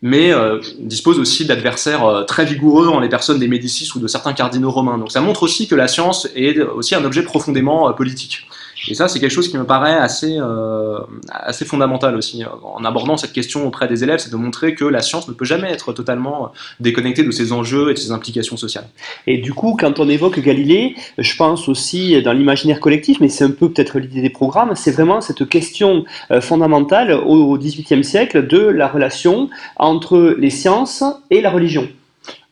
[0.00, 4.06] mais euh, dispose aussi d'adversaires euh, très vigoureux en les personnes des Médicis ou de
[4.06, 4.96] certains cardinaux romains.
[4.96, 8.46] Donc ça montre aussi que la science est aussi un objet profondément euh, politique.
[8.86, 10.98] Et ça, c'est quelque chose qui me paraît assez, euh,
[11.30, 12.44] assez fondamental aussi.
[12.62, 15.44] En abordant cette question auprès des élèves, c'est de montrer que la science ne peut
[15.44, 18.88] jamais être totalement déconnectée de ses enjeux et de ses implications sociales.
[19.26, 23.44] Et du coup, quand on évoque Galilée, je pense aussi dans l'imaginaire collectif, mais c'est
[23.44, 28.46] un peu peut-être l'idée des programmes, c'est vraiment cette question euh, fondamentale au XVIIIe siècle
[28.46, 31.88] de la relation entre les sciences et la religion.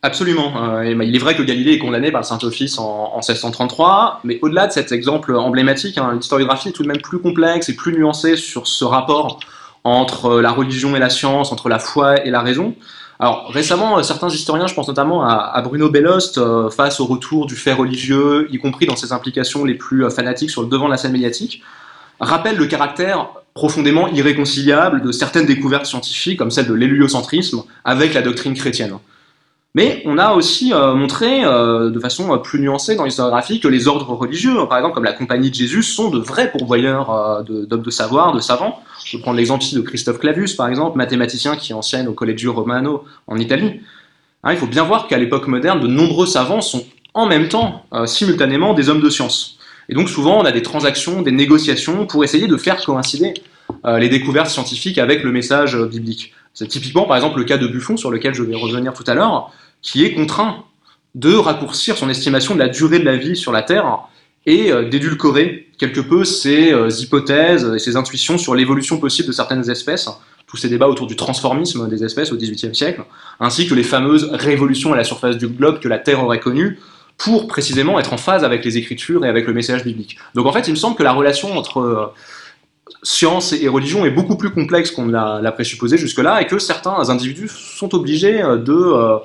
[0.03, 0.53] Absolument.
[0.63, 4.67] Euh, il est vrai que Galilée est condamné par le Saint-Office en, 1633, mais au-delà
[4.67, 8.35] de cet exemple emblématique, hein, l'historiographie est tout de même plus complexe et plus nuancée
[8.35, 9.39] sur ce rapport
[9.83, 12.75] entre euh, la religion et la science, entre la foi et la raison.
[13.19, 17.55] Alors récemment, euh, certains historiens, je pense notamment à, Bruno Bellost, face au retour du
[17.55, 20.97] fait religieux, y compris dans ses implications les plus fanatiques sur le devant de la
[20.97, 21.63] scène médiatique,
[22.19, 28.21] rappellent le caractère profondément irréconciliable de certaines découvertes scientifiques, comme celle de l'héliocentrisme, avec la
[28.21, 28.99] doctrine chrétienne.
[29.77, 33.67] Mais on a aussi euh, montré euh, de façon euh, plus nuancée dans l'historiographie que
[33.67, 37.83] les ordres religieux, par exemple comme la Compagnie de Jésus, sont de vrais pourvoyeurs d'hommes
[37.83, 38.81] de, savoir, de savants.
[39.05, 43.37] Je prendre l'exemple de Christophe Clavius, par exemple, mathématicien qui enseigne au Collegio Romano en
[43.37, 43.81] Italie.
[44.43, 47.85] Hein, il faut bien voir qu'à l'époque moderne, de nombreux savants sont en même temps,
[48.07, 49.59] simultanément, des hommes de science.
[49.89, 53.35] Et donc souvent, on a des transactions, des négociations pour essayer de faire coïncider
[53.85, 56.33] les découvertes scientifiques avec le message biblique.
[56.55, 59.13] C'est typiquement, par exemple, le cas de Buffon, sur lequel je vais revenir tout à
[59.13, 60.63] l'heure, qui est contraint
[61.15, 63.99] de raccourcir son estimation de la durée de la vie sur la Terre
[64.45, 69.33] et euh, d'édulcorer quelque peu ses euh, hypothèses et ses intuitions sur l'évolution possible de
[69.33, 70.09] certaines espèces
[70.47, 73.03] tous ces débats autour du transformisme des espèces au XVIIIe siècle,
[73.39, 76.79] ainsi que les fameuses révolutions à la surface du globe que la Terre aurait connues,
[77.17, 80.17] pour précisément être en phase avec les Écritures et avec le message biblique.
[80.35, 82.05] Donc en fait, il me semble que la relation entre euh,
[83.03, 87.49] science et religion est beaucoup plus complexe qu'on l'a présupposé jusque-là, et que certains individus
[87.49, 89.19] sont obligés de...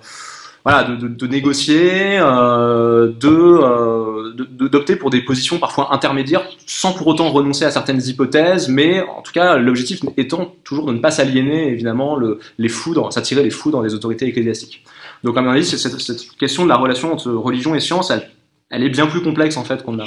[0.64, 6.92] Voilà, de, de, de négocier, euh, euh, de d'opter pour des positions parfois intermédiaires, sans
[6.92, 11.00] pour autant renoncer à certaines hypothèses, mais en tout cas l'objectif étant toujours de ne
[11.00, 14.84] pas s'aliéner évidemment le, les foudres, s'attirer les foudres des autorités ecclésiastiques.
[15.24, 18.30] Donc à mon avis, cette, cette question de la relation entre religion et science, elle,
[18.70, 20.06] elle est bien plus complexe en fait qu'on a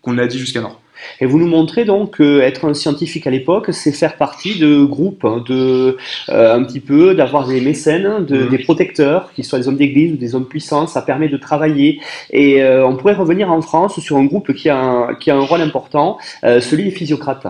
[0.00, 0.80] qu'on a dit jusqu'alors.
[1.20, 5.24] Et vous nous montrez donc qu'être un scientifique à l'époque, c'est faire partie de groupes,
[5.24, 5.96] hein, de
[6.28, 8.48] euh, un petit peu d'avoir des mécènes, de, mmh.
[8.48, 10.86] des protecteurs, qui soient des hommes d'église ou des hommes puissants.
[10.86, 12.00] Ça permet de travailler.
[12.30, 15.36] Et euh, on pourrait revenir en France sur un groupe qui a un, qui a
[15.36, 17.46] un rôle important, euh, celui des physiocrates.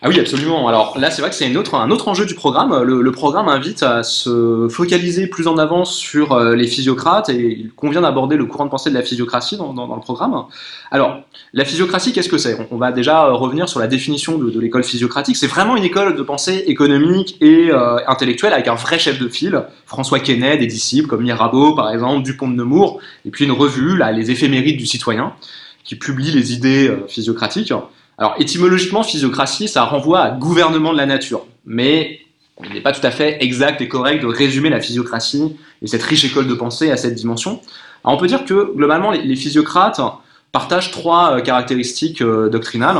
[0.00, 0.68] Ah oui, absolument.
[0.68, 2.84] Alors là, c'est vrai que c'est autre, un autre enjeu du programme.
[2.84, 7.58] Le, le, programme invite à se focaliser plus en avance sur euh, les physiocrates et
[7.58, 10.44] il convient d'aborder le courant de pensée de la physiocratie dans, dans, dans le programme.
[10.92, 12.56] Alors, la physiocratie, qu'est-ce que c'est?
[12.60, 15.36] On, on, va déjà euh, revenir sur la définition de, de l'école physiocratique.
[15.36, 19.28] C'est vraiment une école de pensée économique et euh, intellectuelle avec un vrai chef de
[19.28, 23.52] file, François Quesnay, des disciples comme Mirabeau par exemple, Dupont de Nemours, et puis une
[23.52, 25.32] revue, là, les éphémérides du citoyen,
[25.82, 27.72] qui publie les idées euh, physiocratiques.
[28.18, 32.20] Alors étymologiquement, physiocratie, ça renvoie à gouvernement de la nature, mais
[32.64, 36.02] il n'est pas tout à fait exact et correct de résumer la physiocratie et cette
[36.02, 37.60] riche école de pensée à cette dimension.
[38.02, 40.00] On peut dire que globalement, les, physiocrates
[40.50, 42.96] partagent trois euh, caractéristiques euh, doctrinales.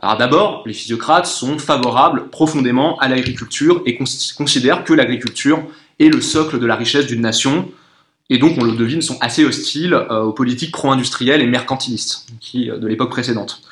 [0.00, 3.98] Alors d'abord, les physiocrates sont favorables profondément à l'agriculture et
[4.36, 5.62] considèrent que l'agriculture
[5.98, 7.70] est le socle de la richesse d'une nation,
[8.28, 12.86] et donc on le devine, sont assez hostiles euh, aux politiques pro-industrielles et mercantilistes de
[12.86, 13.62] l'époque précédente.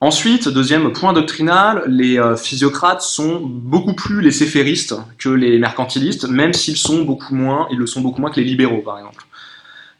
[0.00, 6.28] Ensuite, deuxième point doctrinal, les euh, physiocrates sont beaucoup plus les céphéristes que les mercantilistes,
[6.28, 9.24] même s'ils sont beaucoup moins, ils le sont beaucoup moins que les libéraux, par exemple.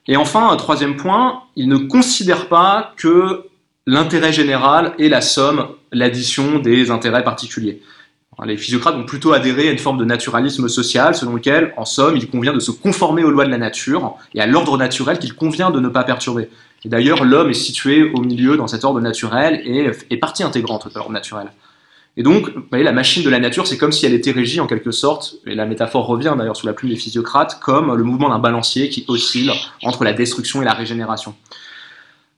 [0.07, 3.45] Et enfin, troisième point, ils ne considèrent pas que
[3.87, 7.83] l'intérêt général est la somme, l'addition des intérêts particuliers.
[8.45, 12.17] Les physiocrates ont plutôt adhéré à une forme de naturalisme social selon lequel, en somme,
[12.17, 15.35] il convient de se conformer aux lois de la nature et à l'ordre naturel qu'il
[15.35, 16.49] convient de ne pas perturber.
[16.85, 20.89] Et d'ailleurs, l'homme est situé au milieu dans cet ordre naturel et est partie intégrante
[20.89, 21.49] de l'ordre naturel.
[22.17, 24.61] Et donc, vous voyez, la machine de la nature, c'est comme si elle était régie
[24.61, 28.05] en quelque sorte, et la métaphore revient d'ailleurs sous la plume des physiocrates, comme le
[28.05, 29.51] mouvement d'un balancier qui oscille
[29.83, 31.35] entre la destruction et la régénération.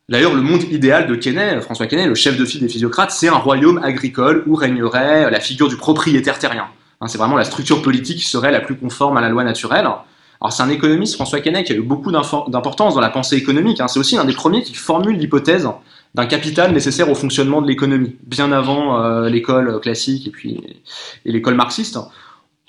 [0.09, 3.27] D'ailleurs, le monde idéal de Quesnay, François Quesnay, le chef de file des physiocrates, c'est
[3.27, 6.69] un royaume agricole où régnerait la figure du propriétaire terrien.
[7.01, 9.85] Hein, c'est vraiment la structure politique qui serait la plus conforme à la loi naturelle.
[10.41, 13.81] Alors c'est un économiste, François Quesnay, qui a eu beaucoup d'importance dans la pensée économique.
[13.81, 13.89] Hein.
[13.89, 15.69] C'est aussi un des premiers qui formule l'hypothèse
[16.15, 20.63] d'un capital nécessaire au fonctionnement de l'économie, bien avant euh, l'école classique et puis
[21.25, 21.99] et l'école marxiste.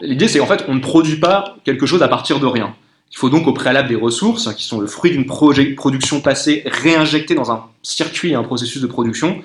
[0.02, 2.73] L'idée c'est en fait on ne produit pas quelque chose à partir de rien.
[3.11, 7.35] Il faut donc au préalable des ressources qui sont le fruit d'une production passée réinjectée
[7.35, 9.41] dans un circuit, un processus de production,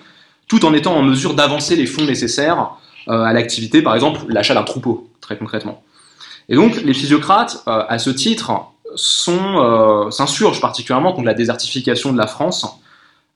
[0.49, 2.73] tout en étant en mesure d'avancer les fonds nécessaires
[3.09, 5.83] euh, à l'activité, par exemple l'achat d'un troupeau, très concrètement.
[6.49, 8.53] Et donc, les physiocrates, euh, à ce titre,
[9.29, 12.67] euh, s'insurgent particulièrement contre la désertification de la France,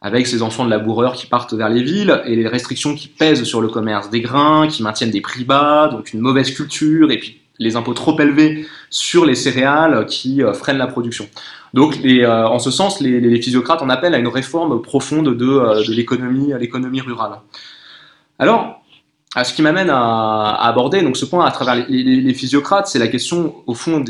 [0.03, 3.45] avec ces enfants de laboureurs qui partent vers les villes, et les restrictions qui pèsent
[3.45, 7.19] sur le commerce des grains, qui maintiennent des prix bas, donc une mauvaise culture, et
[7.19, 11.29] puis les impôts trop élevés sur les céréales qui euh, freinent la production.
[11.75, 15.93] Donc, les, en ce sens, les, physiocrates en appellent à une réforme profonde de, de
[15.93, 17.41] l'économie rurale.
[18.39, 18.81] Alors,
[19.39, 23.07] ah, ce qui m'amène à, aborder donc ce point à travers les, physiocrates, c'est la
[23.07, 24.03] question, au fond,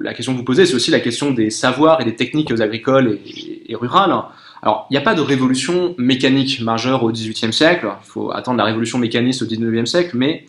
[0.00, 3.20] la question que vous posez, c'est aussi la question des savoirs et des techniques agricoles
[3.24, 4.12] et, rurales.
[4.60, 8.58] Alors, il n'y a pas de révolution mécanique majeure au XVIIIe siècle, il faut attendre
[8.58, 10.46] la révolution mécaniste au XIXe siècle, mais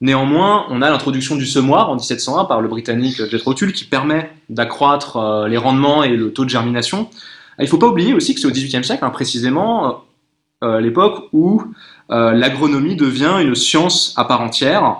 [0.00, 4.30] néanmoins, on a l'introduction du semoir en 1701 par le Britannique Jethro Tull qui permet
[4.48, 7.08] d'accroître euh, les rendements et le taux de germination.
[7.58, 10.04] Il ne faut pas oublier aussi que c'est au XVIIIe siècle, hein, précisément,
[10.64, 11.62] euh, l'époque où
[12.10, 14.96] euh, l'agronomie devient une science à part entière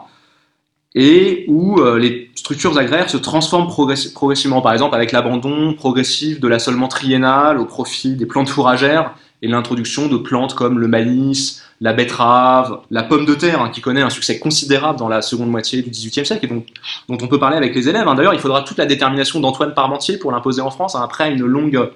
[0.94, 3.66] et où euh, les structures agraires se transforment
[4.14, 9.48] progressivement, par exemple avec l'abandon progressif de l'assolement triennal au profit des plantes fourragères et
[9.48, 14.02] l'introduction de plantes comme le maïs, la betterave, la pomme de terre, hein, qui connaît
[14.02, 16.64] un succès considérable dans la seconde moitié du XVIIIe siècle et dont,
[17.08, 18.08] on peut parler avec les élèves.
[18.08, 18.14] Hein.
[18.14, 21.44] D'ailleurs, il faudra toute la détermination d'Antoine Parmentier pour l'imposer en France, hein, après une
[21.44, 21.90] longue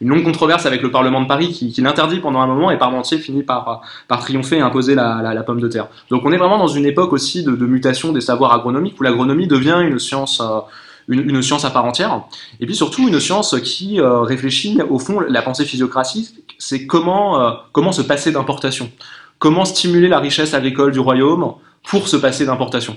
[0.00, 3.18] une longue controverse avec le Parlement de Paris qui, l'interdit pendant un moment et Parmentier
[3.18, 5.88] finit par, par triompher et imposer la, pomme de terre.
[6.08, 9.46] Donc on est vraiment dans une époque aussi de, mutation des savoirs agronomiques où l'agronomie
[9.46, 10.60] devient une science, euh,
[11.08, 12.22] une, science à part entière
[12.60, 17.40] et puis surtout une science qui euh, réfléchit au fond la pensée physiocratique, c'est comment,
[17.40, 18.92] euh, comment se passer d'importation,
[19.38, 21.54] comment stimuler la richesse agricole du royaume
[21.88, 22.96] pour se passer d'importation?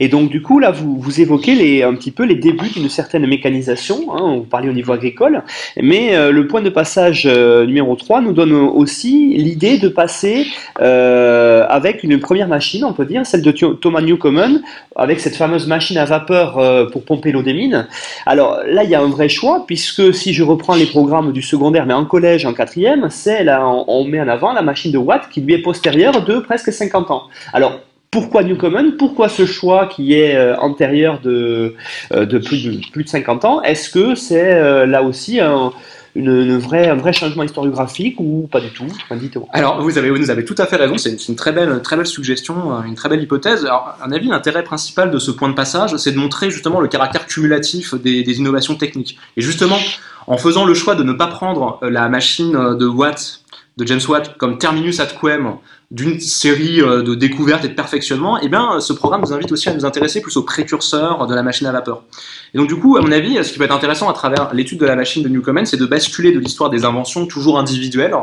[0.00, 2.88] Et donc, du coup, là, vous, vous évoquez les, un petit peu les débuts d'une
[2.88, 4.14] certaine mécanisation.
[4.14, 5.42] Hein, vous parlez au niveau agricole.
[5.80, 10.46] Mais euh, le point de passage euh, numéro 3 nous donne aussi l'idée de passer
[10.80, 14.62] euh, avec une première machine, on peut dire, celle de Thomas Newcomen,
[14.96, 17.86] avec cette fameuse machine à vapeur pour pomper l'eau des mines.
[18.24, 21.42] Alors là, il y a un vrai choix, puisque si je reprends les programmes du
[21.42, 24.92] secondaire, mais en collège, en quatrième, c'est là, on, on met en avant la machine
[24.92, 27.24] de Watt qui lui est postérieure de presque 50 ans.
[27.52, 27.80] Alors,
[28.10, 31.74] pourquoi Newcomen Pourquoi ce choix qui est euh, antérieur de,
[32.12, 33.62] euh, de, plus de plus de 50 ans?
[33.62, 35.72] Est-ce que c'est euh, là aussi un,
[36.16, 38.88] vrai changement historiographique ou pas du tout?
[39.52, 43.08] Alors, vous avez, avez tout à fait raison, c'est une, très belle, suggestion, une très
[43.08, 43.64] belle hypothèse.
[43.64, 46.80] Alors, à mon avis, l'intérêt principal de ce point de passage, c'est de montrer justement
[46.80, 49.18] le caractère cumulatif des, des, innovations techniques.
[49.36, 49.78] Et justement,
[50.26, 53.42] en faisant le choix de ne pas prendre la machine de Watt,
[53.76, 55.58] de James Watt, comme terminus ad quem
[55.90, 59.68] d'une série euh, de découvertes et de perfectionnements, eh bien, ce programme nous invite aussi
[59.68, 62.04] à nous intéresser plus aux précurseurs de la machine à vapeur.
[62.54, 64.78] Et donc, du coup, à mon avis, ce qui peut être intéressant à travers l'étude
[64.78, 68.14] de la machine de Newcomen, c'est de basculer de l'histoire des inventions toujours individuelles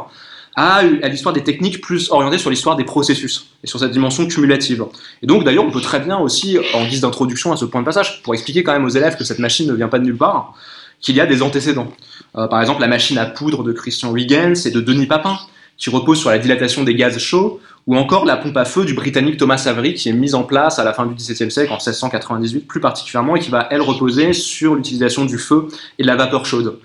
[0.57, 4.85] à, l'histoire des techniques plus orientées sur l'histoire des processus et sur cette dimension cumulative.
[5.21, 7.85] Et donc, d'ailleurs, on peut très bien aussi, en guise d'introduction à ce point de
[7.85, 10.17] passage, pour expliquer quand même aux élèves que cette machine ne vient pas de nulle
[10.17, 10.55] part,
[10.99, 11.93] qu'il y a des antécédents.
[12.35, 15.37] Euh, par exemple, la machine à poudre de Christian Huygens et de Denis Papin,
[15.77, 18.93] qui repose sur la dilatation des gaz chauds, ou encore la pompe à feu du
[18.93, 21.75] britannique Thomas Avery, qui est mise en place à la fin du XVIIe siècle, en
[21.75, 26.15] 1698 plus particulièrement, et qui va, elle, reposer sur l'utilisation du feu et de la
[26.15, 26.79] vapeur chaude.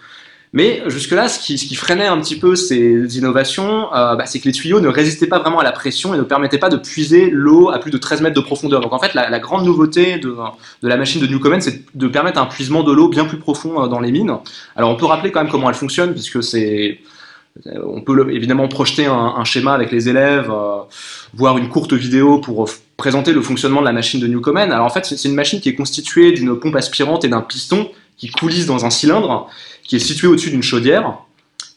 [0.55, 4.39] Mais jusque-là, ce qui, ce qui, freinait un petit peu ces innovations, euh, bah, c'est
[4.39, 6.77] que les tuyaux ne résistaient pas vraiment à la pression et ne permettaient pas de
[6.77, 8.83] puiser l'eau à plus de 13 mètres de profondeur.
[8.83, 10.37] Donc en fait, la, la grande nouveauté de,
[10.83, 13.83] de, la machine de Newcomen, c'est de permettre un puisement de l'eau bien plus profond
[13.83, 14.37] euh, dans les mines.
[14.77, 17.01] Alors on peut rappeler quand même comment elle fonctionne, puisque c'est
[17.67, 20.83] on peut évidemment projeter un, schéma avec les élèves, euh,
[21.35, 24.73] voir une courte vidéo pour présenter le fonctionnement de la machine de Newcomen.
[24.73, 27.91] Alors en fait, c'est une machine qui est constituée d'une pompe aspirante et d'un piston
[28.17, 29.49] qui coulisse dans un cylindre
[29.85, 31.19] qui est situé au-dessus d'une chaudière.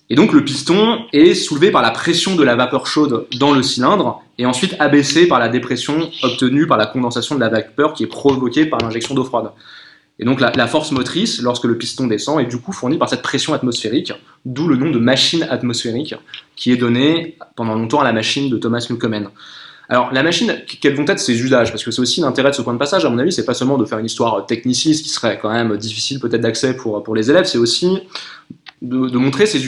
[0.09, 3.63] Et donc le piston est soulevé par la pression de la vapeur chaude dans le
[3.63, 8.03] cylindre et ensuite abaissé par la dépression obtenue par la condensation de la vapeur qui
[8.03, 9.49] est provoquée par l'injection d'eau froide.
[10.17, 13.21] Et donc la, force motrice, lorsque le piston descend, est du coup fournie par cette
[13.21, 14.13] pression atmosphérique,
[14.45, 16.15] d'où le nom de machine atmosphérique,
[16.55, 19.29] qui est donné pendant longtemps à la machine de Thomas Newcomen.
[19.89, 21.71] Alors la machine, quels vont être ses usages?
[21.71, 23.53] Parce que c'est aussi l'intérêt de ce point de passage, à mon avis, c'est pas
[23.53, 27.13] seulement de faire une histoire techniciste qui serait quand même difficile peut-être d'accès pour, pour
[27.13, 27.99] les élèves, c'est aussi
[28.81, 29.59] de, montrer ses,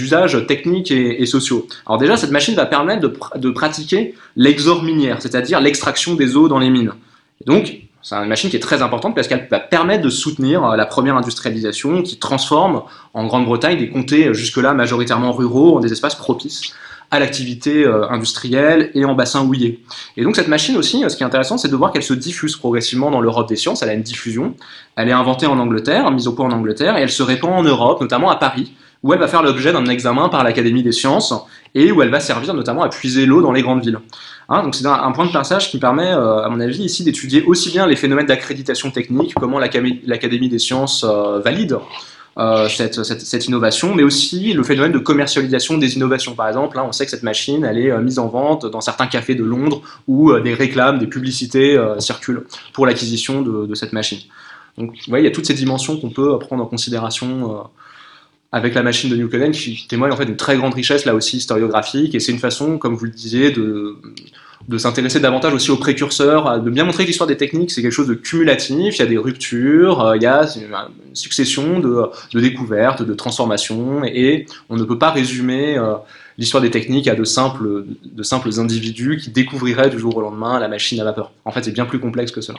[0.00, 1.66] usages techniques et, sociaux.
[1.86, 6.36] Alors déjà, cette machine va permettre de, pr de pratiquer l'exor minière, c'est-à-dire l'extraction des
[6.36, 6.92] eaux dans les mines.
[7.44, 7.76] Donc,
[8.08, 10.86] c'est une machine qui est très importante parce qu'elle va permettre de soutenir euh, la
[10.86, 12.82] première industrialisation qui transforme
[13.14, 16.72] en Grande-Bretagne des comtés euh, jusque-là majoritairement ruraux en des espaces propices
[17.10, 19.82] à l'activité euh, industrielle et en bassin houillé.
[20.16, 22.54] Et donc cette machine aussi, ce qui est intéressant, c'est de voir qu'elle se diffuse
[22.54, 24.54] progressivement dans l'Europe des sciences, elle a une diffusion,
[24.94, 27.64] elle est inventée en Angleterre, mise au point en Angleterre, et elle se répand en
[27.64, 31.34] Europe, notamment à Paris, où elle va faire l'objet d'un examen par l'Académie des sciences,
[31.74, 33.98] et où elle va servir notamment à puiser l'eau dans les grandes villes.
[34.48, 37.42] Hein, donc c'est un, point de passage qui permet, euh, à mon avis, ici d'étudier
[37.44, 41.78] aussi bien les phénomènes d'accréditation technique, comment l'Académie des sciences euh, valide
[42.38, 46.34] euh, cette, innovation, mais aussi le phénomène de commercialisation des innovations.
[46.34, 49.06] Par exemple, là, on sait que cette machine, elle est mise en vente dans certains
[49.06, 54.18] cafés de Londres où des réclames, des publicités circulent pour l'acquisition de, de, cette machine.
[54.76, 57.68] Donc, vous voyez, il y a toutes ces dimensions qu'on peut prendre en considération
[58.56, 61.36] avec la machine de Newcomen qui témoigne en fait d'une très grande richesse là aussi
[61.36, 63.96] historiographique et c'est une façon, comme vous le disiez, de,
[64.66, 67.92] de s'intéresser davantage aussi aux précurseurs, de bien montrer que l'histoire des techniques c'est quelque
[67.92, 72.40] chose de cumulatif, il y a des ruptures, il y a une succession de, de
[72.40, 74.04] découvertes, de transformations.
[74.04, 75.78] Et on ne peut pas résumer
[76.38, 80.58] l'histoire des techniques à de simples, de simples individus qui découvriraient du jour au lendemain
[80.58, 81.32] la machine à vapeur.
[81.44, 82.58] En fait, c'est bien plus complexe que cela.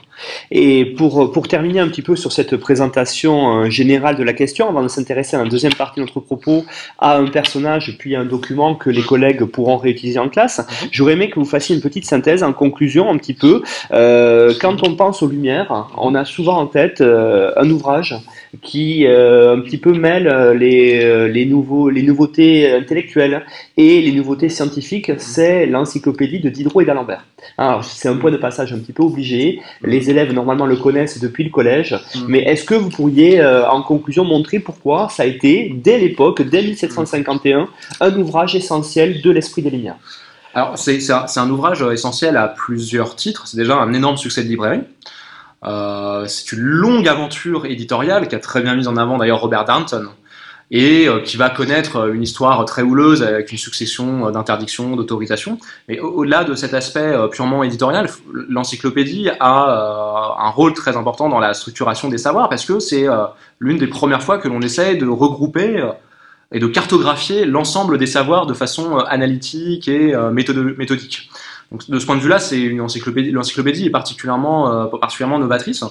[0.51, 4.69] Et pour, pour terminer un petit peu sur cette présentation euh, générale de la question,
[4.69, 6.65] avant de s'intéresser à la deuxième partie de notre propos
[6.99, 11.13] à un personnage puis à un document que les collègues pourront réutiliser en classe, j'aurais
[11.13, 13.61] aimé que vous fassiez une petite synthèse en conclusion un petit peu.
[13.91, 18.15] Euh, quand on pense aux Lumières, on a souvent en tête euh, un ouvrage
[18.61, 23.45] qui euh, un petit peu mêle les, les, nouveaux, les nouveautés intellectuelles
[23.77, 27.23] et les nouveautés scientifiques, c'est l'encyclopédie de Diderot et d'Alembert.
[27.57, 29.61] Alors, c'est un point de passage un petit peu obligé.
[29.83, 31.93] Les élèves, normalement, le connaissent depuis le collège.
[31.93, 32.19] Mm.
[32.27, 36.63] Mais est-ce que vous pourriez, en conclusion, montrer pourquoi ça a été, dès l'époque, dès
[36.63, 37.69] 1751,
[38.01, 39.97] un ouvrage essentiel de l'esprit des Lumières?
[40.53, 43.47] Alors, c'est un, un, ouvrage essentiel à plusieurs titres.
[43.47, 44.81] C'est déjà un énorme succès de librairie.
[45.63, 49.65] Euh, c'est une longue aventure éditoriale qui a très bien mis en avant d'ailleurs Robert
[49.65, 50.07] Darnton.
[50.69, 55.57] Et euh, qui va connaître une histoire très houleuse avec une succession d'interdictions, d'autorisations.
[55.87, 61.53] Mais au-delà de cet aspect purement éditorial, l'encyclopédie a un rôle très important dans la
[61.53, 63.05] structuration des savoirs parce que c'est
[63.59, 65.85] l'une des premières fois que l'on essaie de regrouper
[66.51, 71.29] et de cartographier l'ensemble des savoirs de façon analytique et méthodique.
[71.71, 72.39] Donc, de ce point de vue-là.
[72.75, 74.89] L'encyclopédie est particulièrement
[75.39, 75.83] novatrice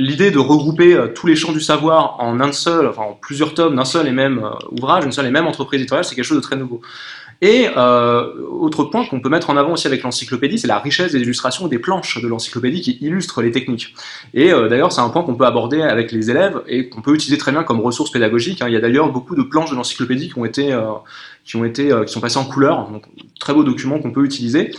[0.00, 3.54] l'idée de regrouper euh, tous les champs du savoir en un seul, enfin en plusieurs
[3.54, 6.24] tomes d'un seul et même euh, ouvrage, une seule et même entreprise éditoriale, c'est quelque
[6.24, 6.80] chose de très nouveau.
[7.42, 11.12] Et euh, autre point qu'on peut mettre en avant aussi avec l'encyclopédie, c'est la richesse
[11.12, 13.94] des illustrations des planches de l'encyclopédie qui illustrent les techniques.
[14.34, 17.38] Et d'ailleurs, c'est un point qu'on peut aborder avec les élèves et qu'on peut utiliser
[17.38, 18.60] très bien comme ressource pédagogique.
[18.60, 18.66] Hein.
[18.68, 20.34] Il y a d'ailleurs beaucoup de planches de l'encyclopédie qui
[21.44, 23.04] qui sont passées en couleur, donc
[23.38, 24.72] très beau document qu'on peut utiliser.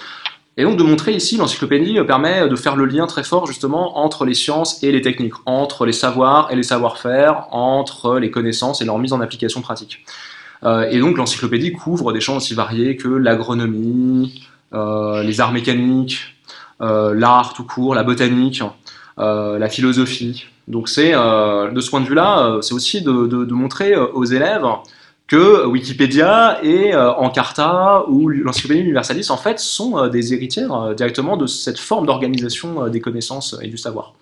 [0.58, 4.26] Et donc de montrer ici, l'encyclopédie permet de faire le lien très fort justement entre
[4.26, 8.86] les sciences et les techniques, entre les savoirs et les savoir-faire, entre les connaissances et
[8.86, 10.06] leur mise en application pratique.
[10.64, 16.36] Euh, et donc l'encyclopédie couvre des champs aussi variés que l'agronomie, euh, les arts mécaniques,
[16.82, 18.62] euh, l'art tout court, la botanique,
[19.18, 20.46] la philosophie.
[20.68, 24.66] Donc c'est de ce point de vue-là, c'est aussi de, montrer aux élèves
[25.32, 30.94] que Wikipédia et euh, Encarta ou l'Encyclopédie Universalis en fait sont euh, des héritières euh,
[30.94, 34.14] directement de cette forme d'organisation des connaissances et du savoir.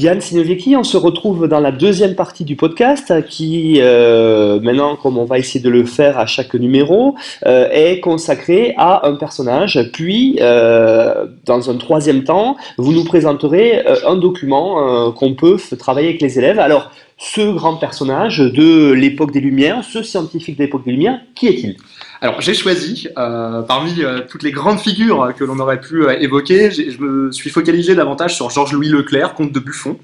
[0.00, 5.18] Yann Sinoviecki, on se retrouve dans la deuxième partie du podcast qui, euh, maintenant, comme
[5.18, 9.78] on va essayer de le faire à chaque numéro, euh, est consacré à un personnage.
[9.92, 16.22] Puis, euh, dans un troisième temps, vous nous présenterez un document qu'on peut travailler avec
[16.22, 16.58] les élèves.
[16.58, 21.48] Alors, ce grand personnage de l'époque des Lumières, ce scientifique de l'époque des Lumières, qui
[21.48, 21.76] est-il?
[22.20, 26.18] Alors j'ai choisi, euh, parmi euh, toutes les grandes figures que l'on aurait pu euh,
[26.18, 29.98] évoquer, je me suis focalisé davantage sur Georges-Louis Leclerc, comte de Buffon,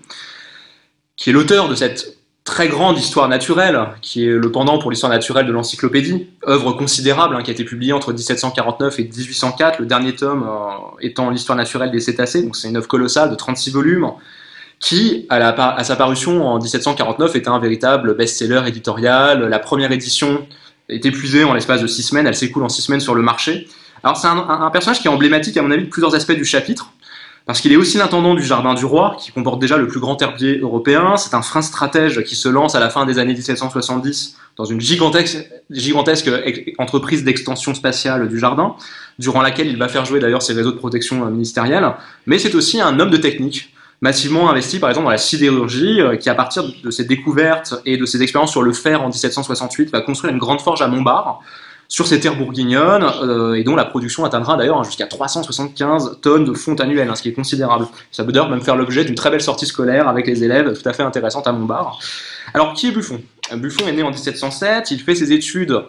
[1.16, 5.12] qui est l'auteur de cette très grande histoire naturelle, qui est le pendant pour l'histoire
[5.12, 9.86] naturelle de l'encyclopédie, œuvre considérable hein, qui a été publiée entre 1749 et 1804, le
[9.86, 10.48] dernier tome
[11.00, 14.12] étant l'histoire naturelle des cétacés, donc c'est une œuvre colossale de 36 volumes,
[14.78, 20.46] qui, à, à sa parution en 1749, était un véritable best-seller éditorial, la première édition
[20.89, 23.68] est épuisée en l'espace de six semaines, elle s'écoule en six semaines sur le marché.
[24.03, 26.93] Alors c'est un, personnage qui est emblématique à mon avis de plusieurs aspects du chapitre,
[27.45, 30.20] parce qu'il est aussi l'intendant du Jardin du Roi, qui comporte déjà le plus grand
[30.20, 31.16] herbier européen.
[31.16, 34.80] C'est un frein stratège qui se lance à la fin des années 1770 dans une
[34.80, 35.39] gigantesque,
[35.70, 36.30] gigantesque
[36.78, 38.74] entreprise d'extension spatiale du jardin,
[39.18, 41.89] durant laquelle il va faire jouer d'ailleurs ses réseaux de protection ministérielle.
[42.26, 46.16] Mais c'est aussi un homme de technique, massivement investi par exemple dans la sidérurgie, euh,
[46.16, 49.90] qui à partir de ses découvertes et de ses expériences sur le fer en 1768
[49.90, 51.40] va construire une grande forge à Montbard
[51.88, 56.53] sur ces terres bourguignonnes euh, et dont la production atteindra d'ailleurs jusqu'à 375 tonnes de
[56.53, 57.86] fonte annuelle, hein, ce qui est considérable.
[58.11, 60.88] Ça peut d'ailleurs même faire l'objet d'une très belle sortie scolaire avec les élèves tout
[60.88, 61.99] à fait intéressante à Montbard.
[62.55, 63.20] Alors qui est Buffon?
[63.55, 65.80] Buffon est né en 1707, il fait ses études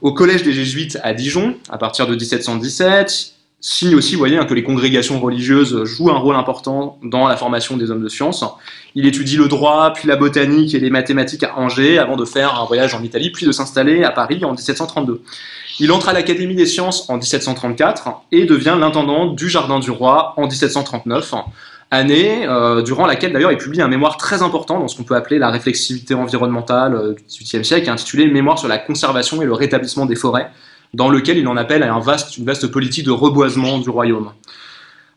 [0.00, 3.34] au collège des Jésuites à Dijon à partir de 1717
[3.64, 7.36] signe aussi, vous voyez, hein, que les congrégations religieuses jouent un rôle important dans la
[7.36, 8.44] formation des hommes de science.
[8.96, 12.60] Il étudie le droit, puis la botanique et les mathématiques à Angers, avant de faire
[12.60, 15.22] un voyage en Italie, puis de s'installer à Paris en 1732.
[15.78, 20.34] Il entre à l'Académie des sciences en 1734 et devient l'intendant du Jardin du Roi
[20.36, 21.34] en 1739,
[21.92, 25.14] année euh, durant laquelle d'ailleurs il publie un mémoire très important dans ce qu'on peut
[25.14, 29.52] appeler la réflexivité environnementale euh, du XVIIIe siècle, intitulé Mémoire sur la conservation et le
[29.52, 30.50] rétablissement des forêts,
[30.94, 34.32] dans lequel il en appelle à une vaste politique de reboisement du royaume.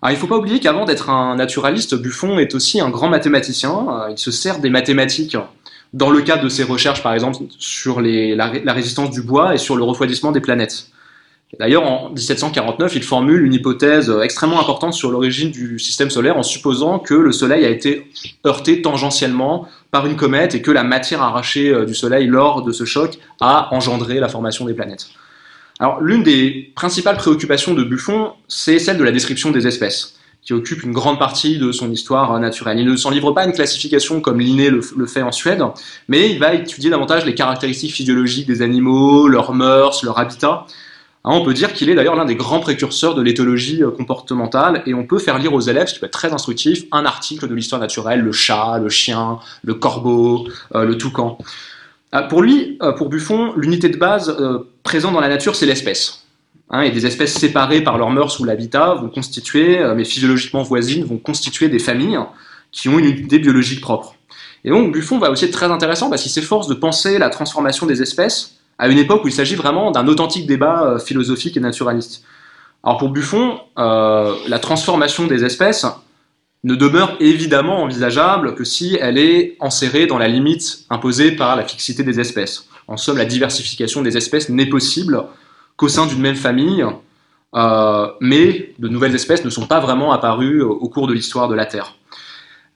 [0.03, 3.87] Il ne faut pas oublier qu'avant d'être un naturaliste, Buffon est aussi un grand mathématicien.
[3.89, 5.37] Euh, il se sert des mathématiques
[5.93, 9.57] dans le cadre de ses recherches, par exemple, sur les, la, résistance du bois et
[9.57, 10.89] sur le refroidissement des planètes.
[11.59, 16.43] D'ailleurs, en 1749, il formule une hypothèse extrêmement importante sur l'origine du système solaire en
[16.43, 18.11] supposant que le Soleil a été
[18.45, 22.73] heurté tangentiellement par une comète et que la matière arrachée euh, du Soleil lors de
[22.73, 25.07] ce choc a engendré la formation des planètes.
[25.79, 30.53] Alors, l'une des principales préoccupations de Buffon, c'est celle de la description des espèces, qui
[30.53, 32.79] occupe une grande partie de son histoire naturelle.
[32.79, 35.61] Il ne s'en livre pas à une classification comme Linné le, fait en Suède,
[36.07, 40.65] mais il va étudier davantage les caractéristiques physiologiques des animaux, leurs mœurs, leur habitat.
[41.25, 44.81] Hein, on peut dire qu'il est d'ailleurs l'un des grands précurseurs de l'éthologie euh, comportementale,
[44.85, 47.49] et on peut faire lire aux élèves, ce qui peut être très instructif, un article
[47.49, 51.37] de l'histoire naturelle, le chat, le chien, le corbeau, euh, le toucan.
[52.15, 55.65] Euh, pour lui, euh, pour Buffon, l'unité de base euh, présente dans la nature, c'est
[55.65, 56.21] l'espèce.
[56.69, 61.03] Hein, et des espèces séparées par leur mœurs ou l'habitat vont constituer, mais physiologiquement voisines,
[61.03, 62.17] vont constituer des familles
[62.71, 64.15] qui ont une unité biologique propre.
[64.63, 67.85] Et donc Buffon va aussi être très intéressant parce qu'il s'efforce de penser la transformation
[67.85, 72.23] des espèces à une époque où il s'agit vraiment d'un authentique débat philosophique et naturaliste.
[72.83, 75.85] Alors pour Buffon, la transformation des espèces,
[76.65, 81.63] ne demeure évidemment envisageable que si elle est enserrée dans la limite imposée par la
[81.63, 82.67] fixité des espèces.
[82.87, 85.23] En somme, la diversification des espèces n'est possible
[85.77, 86.83] qu'au sein d'une même famille,
[87.53, 91.55] euh, mais de nouvelles espèces ne sont pas vraiment apparues au cours de l'histoire de
[91.55, 91.93] la Terre.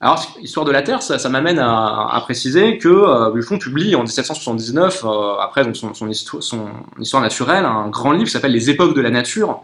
[0.01, 5.03] Alors, l'histoire de la Terre, ça, m'amène à, préciser que euh, Buffon publie en 1779,
[5.03, 9.09] euh, après son, son, histoire, naturelle, un grand livre qui s'appelle Les époques de la
[9.09, 9.63] nature,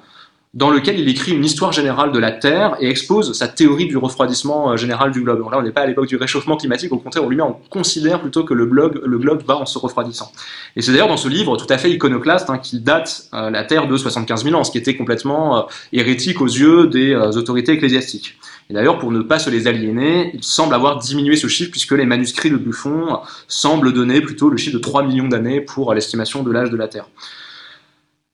[0.55, 3.97] dans lequel il écrit une histoire générale de la Terre et expose sa théorie du
[3.97, 5.39] refroidissement euh, général du globe.
[5.51, 8.45] là, on n'est pas à l'époque du réchauffement climatique, au contraire, lui on considère plutôt
[8.45, 10.31] que le globe, le globe va en se refroidissant.
[10.77, 13.65] Et c'est d'ailleurs dans ce livre tout à fait iconoclaste hein, qu'il date euh, la
[13.65, 17.73] Terre de 75 000 ans, ce qui était complètement euh, hérétique aux yeux des autorités
[17.73, 18.37] ecclésiastiques.
[18.69, 21.91] Et d'ailleurs, pour ne pas se les aliéner, il semble avoir diminué ce chiffre puisque
[21.91, 26.43] les manuscrits de Buffon semblent donner plutôt le chiffre de 3 millions d'années pour l'estimation
[26.43, 27.07] de l'âge de la Terre.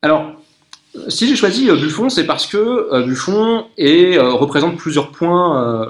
[0.01, 0.40] Alors,
[1.07, 5.87] si j'ai choisi euh, Buffon, c'est parce que euh, Buffon euh, représente plusieurs points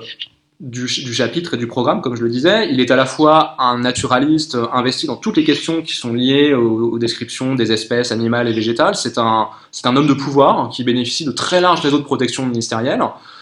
[0.59, 2.69] du, chapitre et du programme, comme je le disais.
[2.71, 6.53] Il est à la fois un naturaliste investi dans toutes les questions qui sont liées
[6.53, 8.95] aux, descriptions des espèces animales et végétales.
[8.95, 9.47] C'est un,
[9.83, 13.01] un homme de pouvoir qui bénéficie de très larges réseaux de protection ministérielle,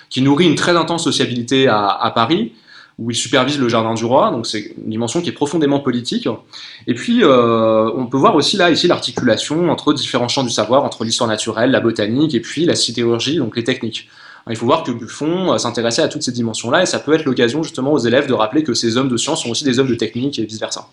[0.09, 2.53] qui nourrit une très intense sociabilité à Paris,
[2.99, 6.27] où il supervise le jardin du roi, donc c'est une dimension qui est profondément politique.
[6.85, 10.83] Et puis, euh, on peut voir aussi là, ici, l'articulation entre différents champs du savoir,
[10.83, 14.09] entre l'histoire naturelle, la botanique, et puis la sidérurgie, donc les techniques.
[14.49, 17.23] Il faut voir que Buffon euh, s'intéressait à toutes ces dimensions-là, et ça peut être
[17.23, 19.89] l'occasion justement aux élèves de rappeler que ces hommes de science sont aussi des hommes
[19.89, 20.89] de technique, et vice-versa.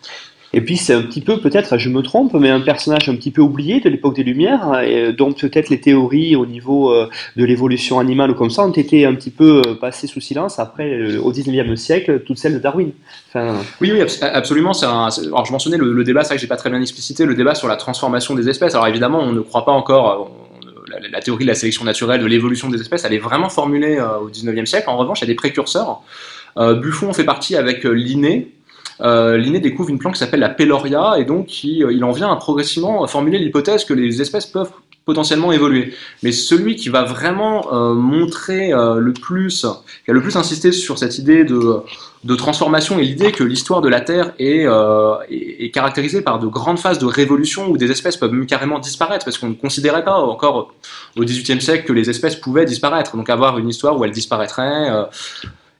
[0.57, 3.31] Et puis c'est un petit peu, peut-être, je me trompe, mais un personnage un petit
[3.31, 7.45] peu oublié de l'époque des Lumières, et dont peut-être les théories au niveau euh, de
[7.45, 10.91] l'évolution animale ou comme ça ont été un petit peu euh, passées sous silence après,
[10.91, 12.93] euh, au 19e siècle, toutes celles de Darwin.
[13.83, 14.73] Oui, oui, absolument.
[14.73, 17.55] alors je mentionnais le, débat, c'est vrai que j'ai pas très bien explicité, le débat
[17.55, 18.75] sur la transformation des espèces.
[18.75, 20.31] Alors évidemment, on ne croit pas encore...
[21.13, 24.31] la, théorie de la sélection naturelle, de l'évolution des espèces, elle est vraiment formulée au
[24.31, 24.89] 19e siècle.
[24.89, 26.01] En revanche, il y a des précurseurs.
[26.57, 28.56] Buffon fait partie avec Linné,
[29.01, 32.13] euh, Linné découvre une plante qui s'appelle la Peloria, et donc il, euh, il en
[32.13, 34.71] vient à progressivement formuler l'hypothèse que les espèces peuvent
[35.07, 35.95] potentiellement évoluer.
[36.23, 39.65] Mais celui qui va vraiment euh, montrer euh, le plus,
[40.05, 41.85] qui a le plus insisté sur cette idée de,
[42.37, 44.67] transformation et l'idée que l'histoire de la Terre est,
[45.73, 49.51] caractérisée par de grandes phases de révolution où des espèces peuvent carrément disparaître, parce qu'on
[49.51, 50.75] ne considérait pas encore
[51.17, 53.17] au XVIIIe siècle que les espèces pouvaient disparaître.
[53.17, 55.07] Donc avoir une histoire où elles disparaîtraient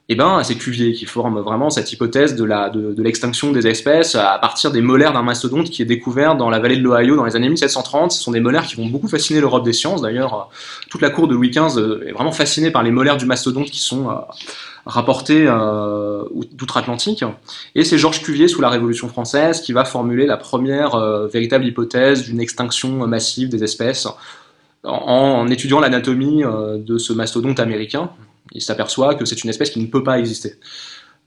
[0.09, 2.45] eh ben, c'est Cuvier qui forme vraiment cette hypothèse de,
[3.03, 6.77] l'extinction des espèces à partir des molaires d'un mastodonte qui est découvert dans la vallée
[6.77, 8.13] de l'Ohio dans les années 1730.
[8.13, 10.03] Ce sont des molaires qui vont beaucoup fasciner l'Europe des sciences.
[10.03, 10.49] D'ailleurs,
[10.91, 13.81] toute la cour de Louis XV est vraiment fascinée par les molaires du mastodonte qui
[13.81, 14.15] sont euh,
[14.85, 17.25] rapportés euh, d'outre-Atlantique.
[17.75, 21.65] Et c'est Georges Cuvier, sous la Révolution française, qui va formuler la première euh, véritable
[21.65, 24.07] hypothèse d'une extinction massive des espèces
[24.85, 28.11] en étudiant l'anatomie de ce mastodonte américain,
[28.57, 30.55] il s'aperçoit que c'est une espèce qui ne peut pas exister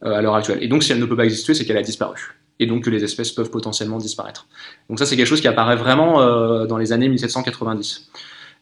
[0.04, 0.60] euh, à l'heure actuelle.
[0.62, 2.40] Et donc si elle ne peut pas exister, c'est qu'elle a disparu.
[2.60, 4.48] Et donc que les espèces peuvent potentiellement disparaître.
[4.90, 8.10] Donc ça c'est quelque chose qui apparaît vraiment euh, dans les années 1790.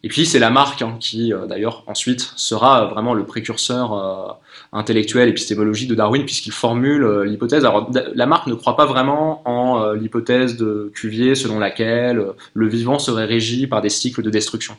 [0.03, 4.39] Et puis c'est Lamarck hein, qui, euh, d'ailleurs, ensuite sera vraiment le précurseur
[4.71, 7.65] intellectuel, épistémologique de Darwin, puisqu'il formule l'hypothèse.
[7.65, 12.23] Alors Lamarck ne croit pas vraiment en l'hypothèse de Cuvier selon laquelle
[12.53, 14.75] le vivant serait régi par des cycles de destruction.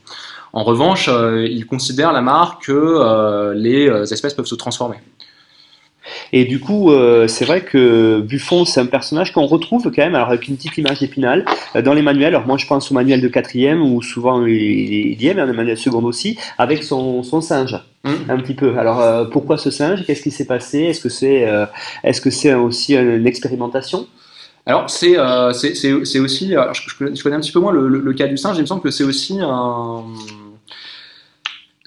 [0.52, 4.96] En revanche, euh, il considère la marque que euh, les euh, espèces peuvent se transformer.
[6.32, 6.90] Et du coup,
[7.26, 10.76] c'est vrai que Buffon, c'est un personnage qu'on retrouve quand même, alors avec une petite
[10.78, 11.44] image d'épinal,
[11.82, 12.34] dans les manuels.
[12.34, 15.46] Alors moi, je pense au manuel de quatrième, où souvent il y est, mais dans
[15.46, 18.10] les manuels seconde aussi, avec son, singe, mmh.
[18.28, 18.78] un petit peu.
[18.78, 20.04] Alors pourquoi ce singe?
[20.06, 20.80] Qu'est-ce qui s'est passé?
[20.80, 21.46] Est-ce que c'est
[22.04, 24.06] est -ce c'est aussi une expérimentation
[24.66, 26.54] alors, c'est aussi.
[26.54, 26.82] Alors, je,
[27.14, 28.90] je, connais un petit peu moins le, le, cas du singe, il me semble que
[28.90, 30.04] c'est aussi un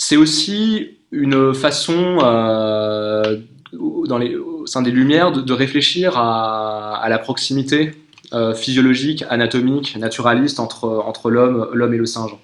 [0.02, 3.38] c'est aussi une façon, euh,
[3.80, 7.92] au sein des Lumières, de, réfléchir à, la proximité
[8.34, 12.36] euh, physiologique, anatomique, naturaliste entre, entre l'homme et le singe.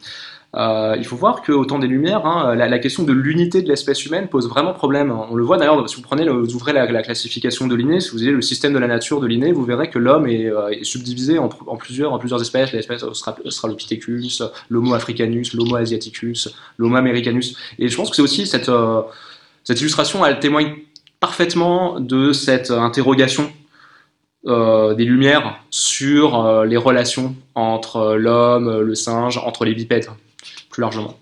[0.56, 4.06] Euh, il faut voir qu'au temps des Lumières, hein, la, question de l'unité de l'espèce
[4.06, 5.12] humaine pose vraiment problème.
[5.12, 8.24] On le voit d'ailleurs, si vous prenez, vous ouvrez la, classification de Linné, si vous
[8.24, 11.38] avez le système de la nature de Linné, vous verrez que l'homme est, euh, subdivisé
[11.38, 17.56] en, plusieurs, en plusieurs espèces, l'espèce Australopithecus, l'Homo africanus, l'Homo asiaticus, l'Homo americanus.
[17.78, 18.72] Et je pense que c'est aussi cette,
[19.64, 20.76] cette illustration, elle témoigne
[21.20, 23.52] parfaitement de cette interrogation
[24.46, 30.08] des Lumières sur les relations entre l'homme, le singe, entre les bipèdes
[30.78, 31.18] largement.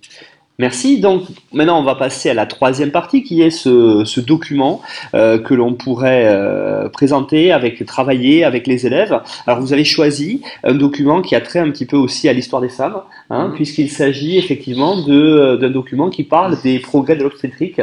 [0.58, 1.02] Merci.
[1.02, 4.82] Donc maintenant, on va passer à la troisième partie qui est ce, document
[5.14, 9.20] euh, que l'on pourrait euh, présenter, avec travailler avec les élèves.
[9.48, 12.62] Alors vous avez choisi un document qui a trait un petit peu aussi à l'histoire
[12.62, 13.56] des femmes, hein, mhm.
[13.56, 17.82] puisqu'il s'agit effectivement euh, d'un document qui parle des progrès de l'obstétrique.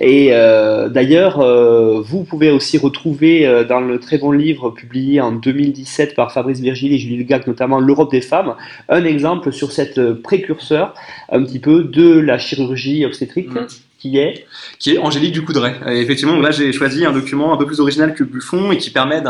[0.00, 0.30] Et
[0.90, 1.44] d'ailleurs,
[2.02, 6.92] vous pouvez aussi retrouver dans le très bon livre publié en 2017 par Fabrice Virgile
[6.92, 8.54] et Julie Legac, notamment L'Europe des femmes,
[8.88, 10.94] un exemple sur cette précurseur
[11.30, 13.50] un petit peu de la chirurgie obstétrique.
[13.50, 13.66] Mm.
[14.04, 14.46] Qui est
[14.78, 15.76] Qui est Angélique Ducoudray.
[15.88, 18.90] Et effectivement, là j'ai choisi un document un peu plus original que Buffon et qui
[18.90, 19.22] permet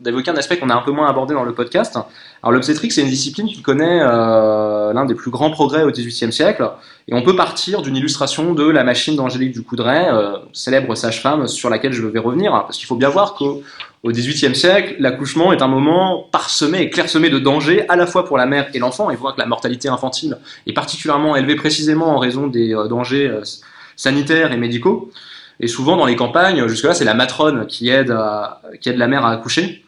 [0.00, 1.96] d'évoquer un aspect qu'on a un peu moins abordé dans le podcast.
[2.42, 6.32] Alors l'obstétrique, c'est une discipline qui connaît euh, l'un des plus grands progrès au XVIIIe
[6.32, 6.68] siècle.
[7.06, 11.70] Et on peut partir d'une illustration de la machine d'Angélique Ducoudray, euh, célèbre sage-femme sur
[11.70, 12.50] laquelle je vais revenir.
[12.50, 13.36] Parce qu'il faut bien voir
[14.06, 18.24] qu'au XVIIIe siècle, l'accouchement est un moment parsemé et clairsemé de dangers, à la fois
[18.24, 19.10] pour la mère et l'enfant.
[19.10, 23.26] Et voit que la mortalité infantile est particulièrement élevée précisément en raison des euh, dangers
[23.26, 23.42] euh,
[23.96, 25.10] sanitaires et médicaux.
[25.58, 29.84] Et souvent dans les campagnes, jusque-là, c'est la matrone qui aide, la mère à accoucher.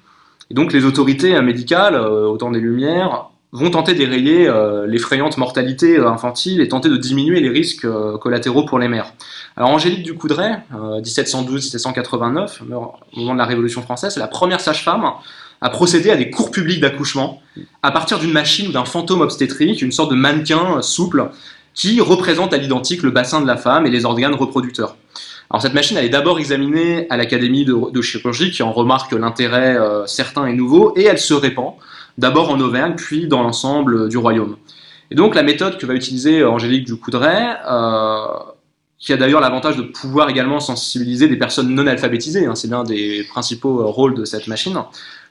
[0.50, 4.50] Et donc les autorités médicales, au temps des Lumières, vont tenter d'érayer
[4.86, 7.86] l'effrayante mortalité infantile et tenter de diminuer les risques
[8.20, 9.12] collatéraux pour les mères.
[9.56, 15.12] Alors Angélique Ducoudray, 1712-1789, au moment de la Révolution française, c'est la première sage-femme
[15.60, 17.42] à procéder à des cours publics d'accouchement
[17.82, 21.30] à partir d'une machine ou d'un fantôme obstétrique, une sorte de mannequin souple
[21.74, 24.96] qui représente à l'identique le bassin de la femme et les organes reproducteurs.
[25.50, 29.76] Alors cette machine, elle est d'abord examinée à l'Académie de, chirurgie, qui en remarque l'intérêt
[29.76, 31.74] euh, certain et nouveau, et elle se répand,
[32.18, 34.56] d'abord en Auvergne, puis dans l'ensemble du royaume.
[35.10, 38.26] Et donc la méthode que va utiliser Angélique Ducoudray, euh,
[38.98, 42.84] qui a d'ailleurs l'avantage de pouvoir également sensibiliser des personnes non alphabétisées, hein, c'est l'un
[42.84, 44.76] des principaux euh, rôles de cette machine,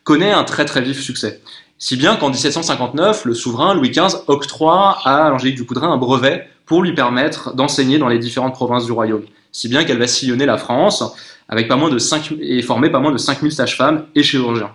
[0.03, 1.41] connaît un très très vif succès.
[1.77, 6.81] Si bien qu'en 1759, le souverain Louis XV octroie à Angélique Ducoudray un brevet pour
[6.81, 9.23] lui permettre d'enseigner dans les différentes provinces du royaume.
[9.51, 11.03] Si bien qu'elle va sillonner la France
[11.49, 14.71] avec pas moins de 5, et former pas moins de 5000 sages-femmes et chirurgiens.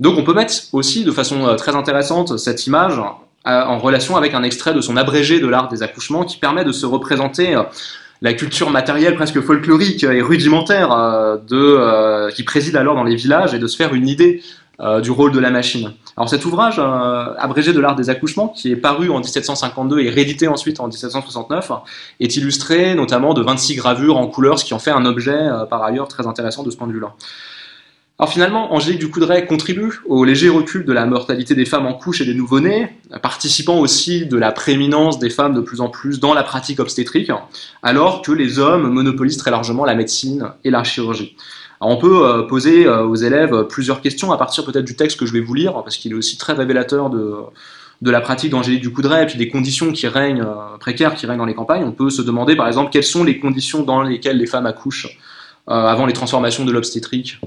[0.00, 4.16] Donc on peut mettre aussi de façon euh, très intéressante cette image euh, en relation
[4.16, 7.56] avec un extrait de son abrégé de l'art des accouchements qui permet de se représenter
[8.24, 13.16] la culture matérielle presque folklorique et rudimentaire euh, de, euh, qui préside alors dans les
[13.16, 14.42] villages et de se faire une idée
[14.80, 15.92] euh, du rôle de la machine.
[16.16, 16.80] Alors cet ouvrage,
[17.38, 21.72] abrégé de l'art des accouchements, qui est paru en 1752 et réédité ensuite en 1769,
[22.20, 25.36] est illustré notamment de 26 gravures en couleurs, ce qui en fait un objet
[25.68, 27.14] par ailleurs très intéressant de ce point de vue-là.
[28.20, 32.20] Alors finalement, Angélique Ducoudray contribue au léger recul de la mortalité des femmes en couche
[32.20, 32.88] et des nouveau-nés,
[33.22, 37.32] participant aussi de la prééminence des femmes de plus en plus dans la pratique obstétrique,
[37.82, 41.34] alors que les hommes monopolisent très largement la médecine et la chirurgie.
[41.80, 45.26] on peut euh, poser euh, aux élèves plusieurs questions à partir peut-être du texte que
[45.26, 47.34] je vais vous lire, parce qu'il est aussi très révélateur de,
[48.00, 51.38] de la pratique d'Angélique Ducoudray et puis des conditions qui règnent, euh, précaires qui règnent
[51.38, 51.82] dans les campagnes.
[51.82, 55.18] On peut se demander par exemple quelles sont les conditions dans lesquelles les femmes accouchent
[55.66, 57.40] avant les transformations de l'obstétrique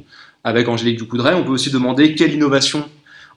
[0.47, 1.35] avec Angélique Ducoudray.
[1.35, 2.85] On peut aussi demander quelle innovation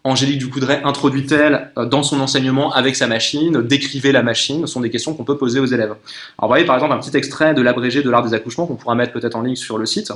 [0.05, 4.81] Angélique Ducoudray introduit-elle euh, dans son enseignement avec sa machine, décrivait la machine, ce sont
[4.81, 5.91] des questions qu'on peut poser aux élèves.
[5.91, 8.77] Alors vous voyez par exemple un petit extrait de l'abrégé de l'art des accouchements qu'on
[8.77, 10.13] pourra mettre peut-être en ligne sur le site.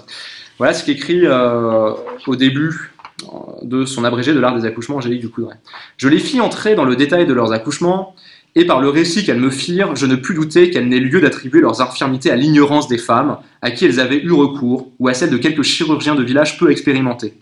[0.57, 1.93] Voilà ce qu'écrit euh,
[2.27, 2.93] au début
[3.25, 3.27] euh,
[3.63, 5.57] de son abrégé de l'art des accouchements Angélique Ducoudray.
[5.99, 8.15] Je les fis entrer dans le détail de leurs accouchements,
[8.57, 11.61] et par le récit qu'elles me firent, je ne pus douter qu'elles n'aient lieu d'attribuer
[11.61, 15.31] leurs infirmités à l'ignorance des femmes, à qui elles avaient eu recours, ou à celle
[15.31, 17.35] de quelques chirurgiens de village peu expérimentés.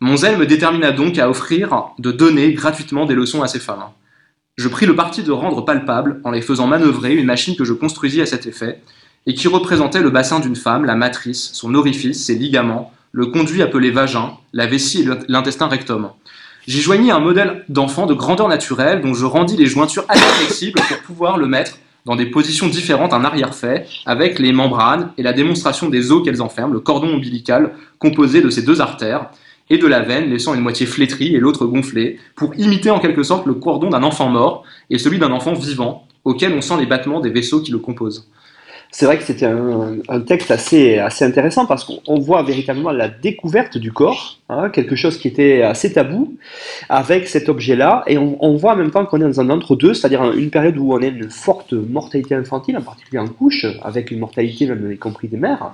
[0.00, 3.84] Mon zèle me détermina donc à offrir, de donner gratuitement des leçons à ces femmes.
[4.56, 7.74] Je pris le parti de rendre palpable, en les faisant manœuvrer, une machine que je
[7.74, 8.80] construisis à cet effet,
[9.26, 13.60] et qui représentait le bassin d'une femme, la matrice, son orifice, ses ligaments, le conduit
[13.60, 16.08] appelé vagin, la vessie et l'intestin rectum.
[16.70, 20.80] J'y joignis un modèle d'enfant de grandeur naturelle dont je rendis les jointures assez flexibles
[20.86, 25.32] pour pouvoir le mettre dans des positions différentes en arrière-fait, avec les membranes et la
[25.32, 29.30] démonstration des os qu'elles enferment, le cordon ombilical composé de ces deux artères,
[29.68, 33.24] et de la veine laissant une moitié flétrie et l'autre gonflée, pour imiter en quelque
[33.24, 36.86] sorte le cordon d'un enfant mort et celui d'un enfant vivant, auquel on sent les
[36.86, 38.30] battements des vaisseaux qui le composent
[38.92, 43.78] c'est vrai que c'était un, texte assez, assez intéressant parce qu'on voit véritablement la découverte
[43.78, 46.34] du corps, hein, quelque chose qui était assez tabou,
[46.88, 50.32] avec cet objet-là, et on, voit en même temps qu'on est dans un entre-deux, c'est-à-dire
[50.32, 54.18] une période où on a une forte mortalité infantile, en particulier en couche, avec une
[54.18, 55.70] mortalité même y compris des mères,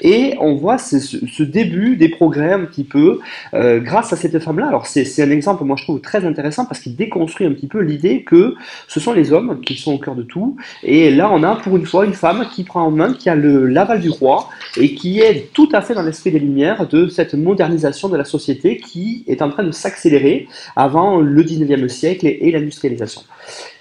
[0.00, 3.18] et on voit ce, début des progrès un petit peu
[3.54, 4.68] euh, grâce à cette femme-là.
[4.68, 7.80] Alors c'est un exemple, moi je trouve très intéressant parce qu'il déconstruit un petit peu
[7.80, 8.54] l'idée que
[8.86, 11.76] ce sont les hommes qui sont au cœur de tout, et là on a pour
[11.76, 15.20] une fois une femme qui prend en main, qui a l'aval du roi et qui
[15.20, 19.24] est tout à fait dans l'esprit des Lumières de cette modernisation de la société qui
[19.26, 23.22] est en train de s'accélérer avant le 19e siècle et, l'industrialisation.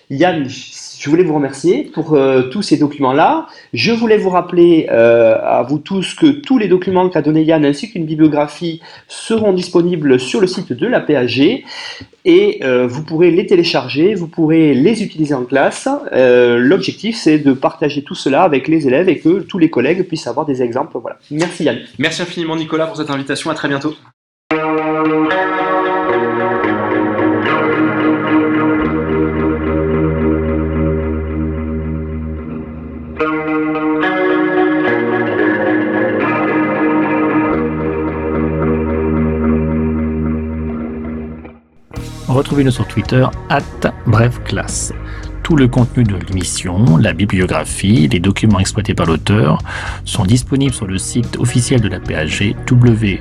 [0.10, 0.48] Yann,
[1.00, 3.48] je voulais vous remercier pour euh, tous ces documents-là.
[3.74, 7.64] Je voulais vous rappeler euh, à vous tous que tous les documents qu'a donné Yann
[7.64, 11.64] ainsi qu'une bibliographie seront disponibles sur le site de la PAG
[12.26, 15.88] et euh, vous pourrez les télécharger, vous pourrez les utiliser en classe.
[16.12, 20.28] L'objectif c'est de partager tout cela avec les élèves et que tous les collègues puissent
[20.28, 20.98] avoir des exemples.
[21.00, 21.18] Voilà.
[21.32, 21.78] Merci Yann.
[21.98, 23.50] Merci infiniment Nicolas pour cette invitation.
[23.50, 23.96] À très bientôt.
[42.40, 44.94] Retrouvez-nous sur Twitter, at brefclasse.
[45.44, 49.58] Tout le contenu de l'émission, la bibliographie, les documents exploités par l'auteur
[50.06, 53.20] sont disponibles sur le site officiel de la PAG www.apag.fr.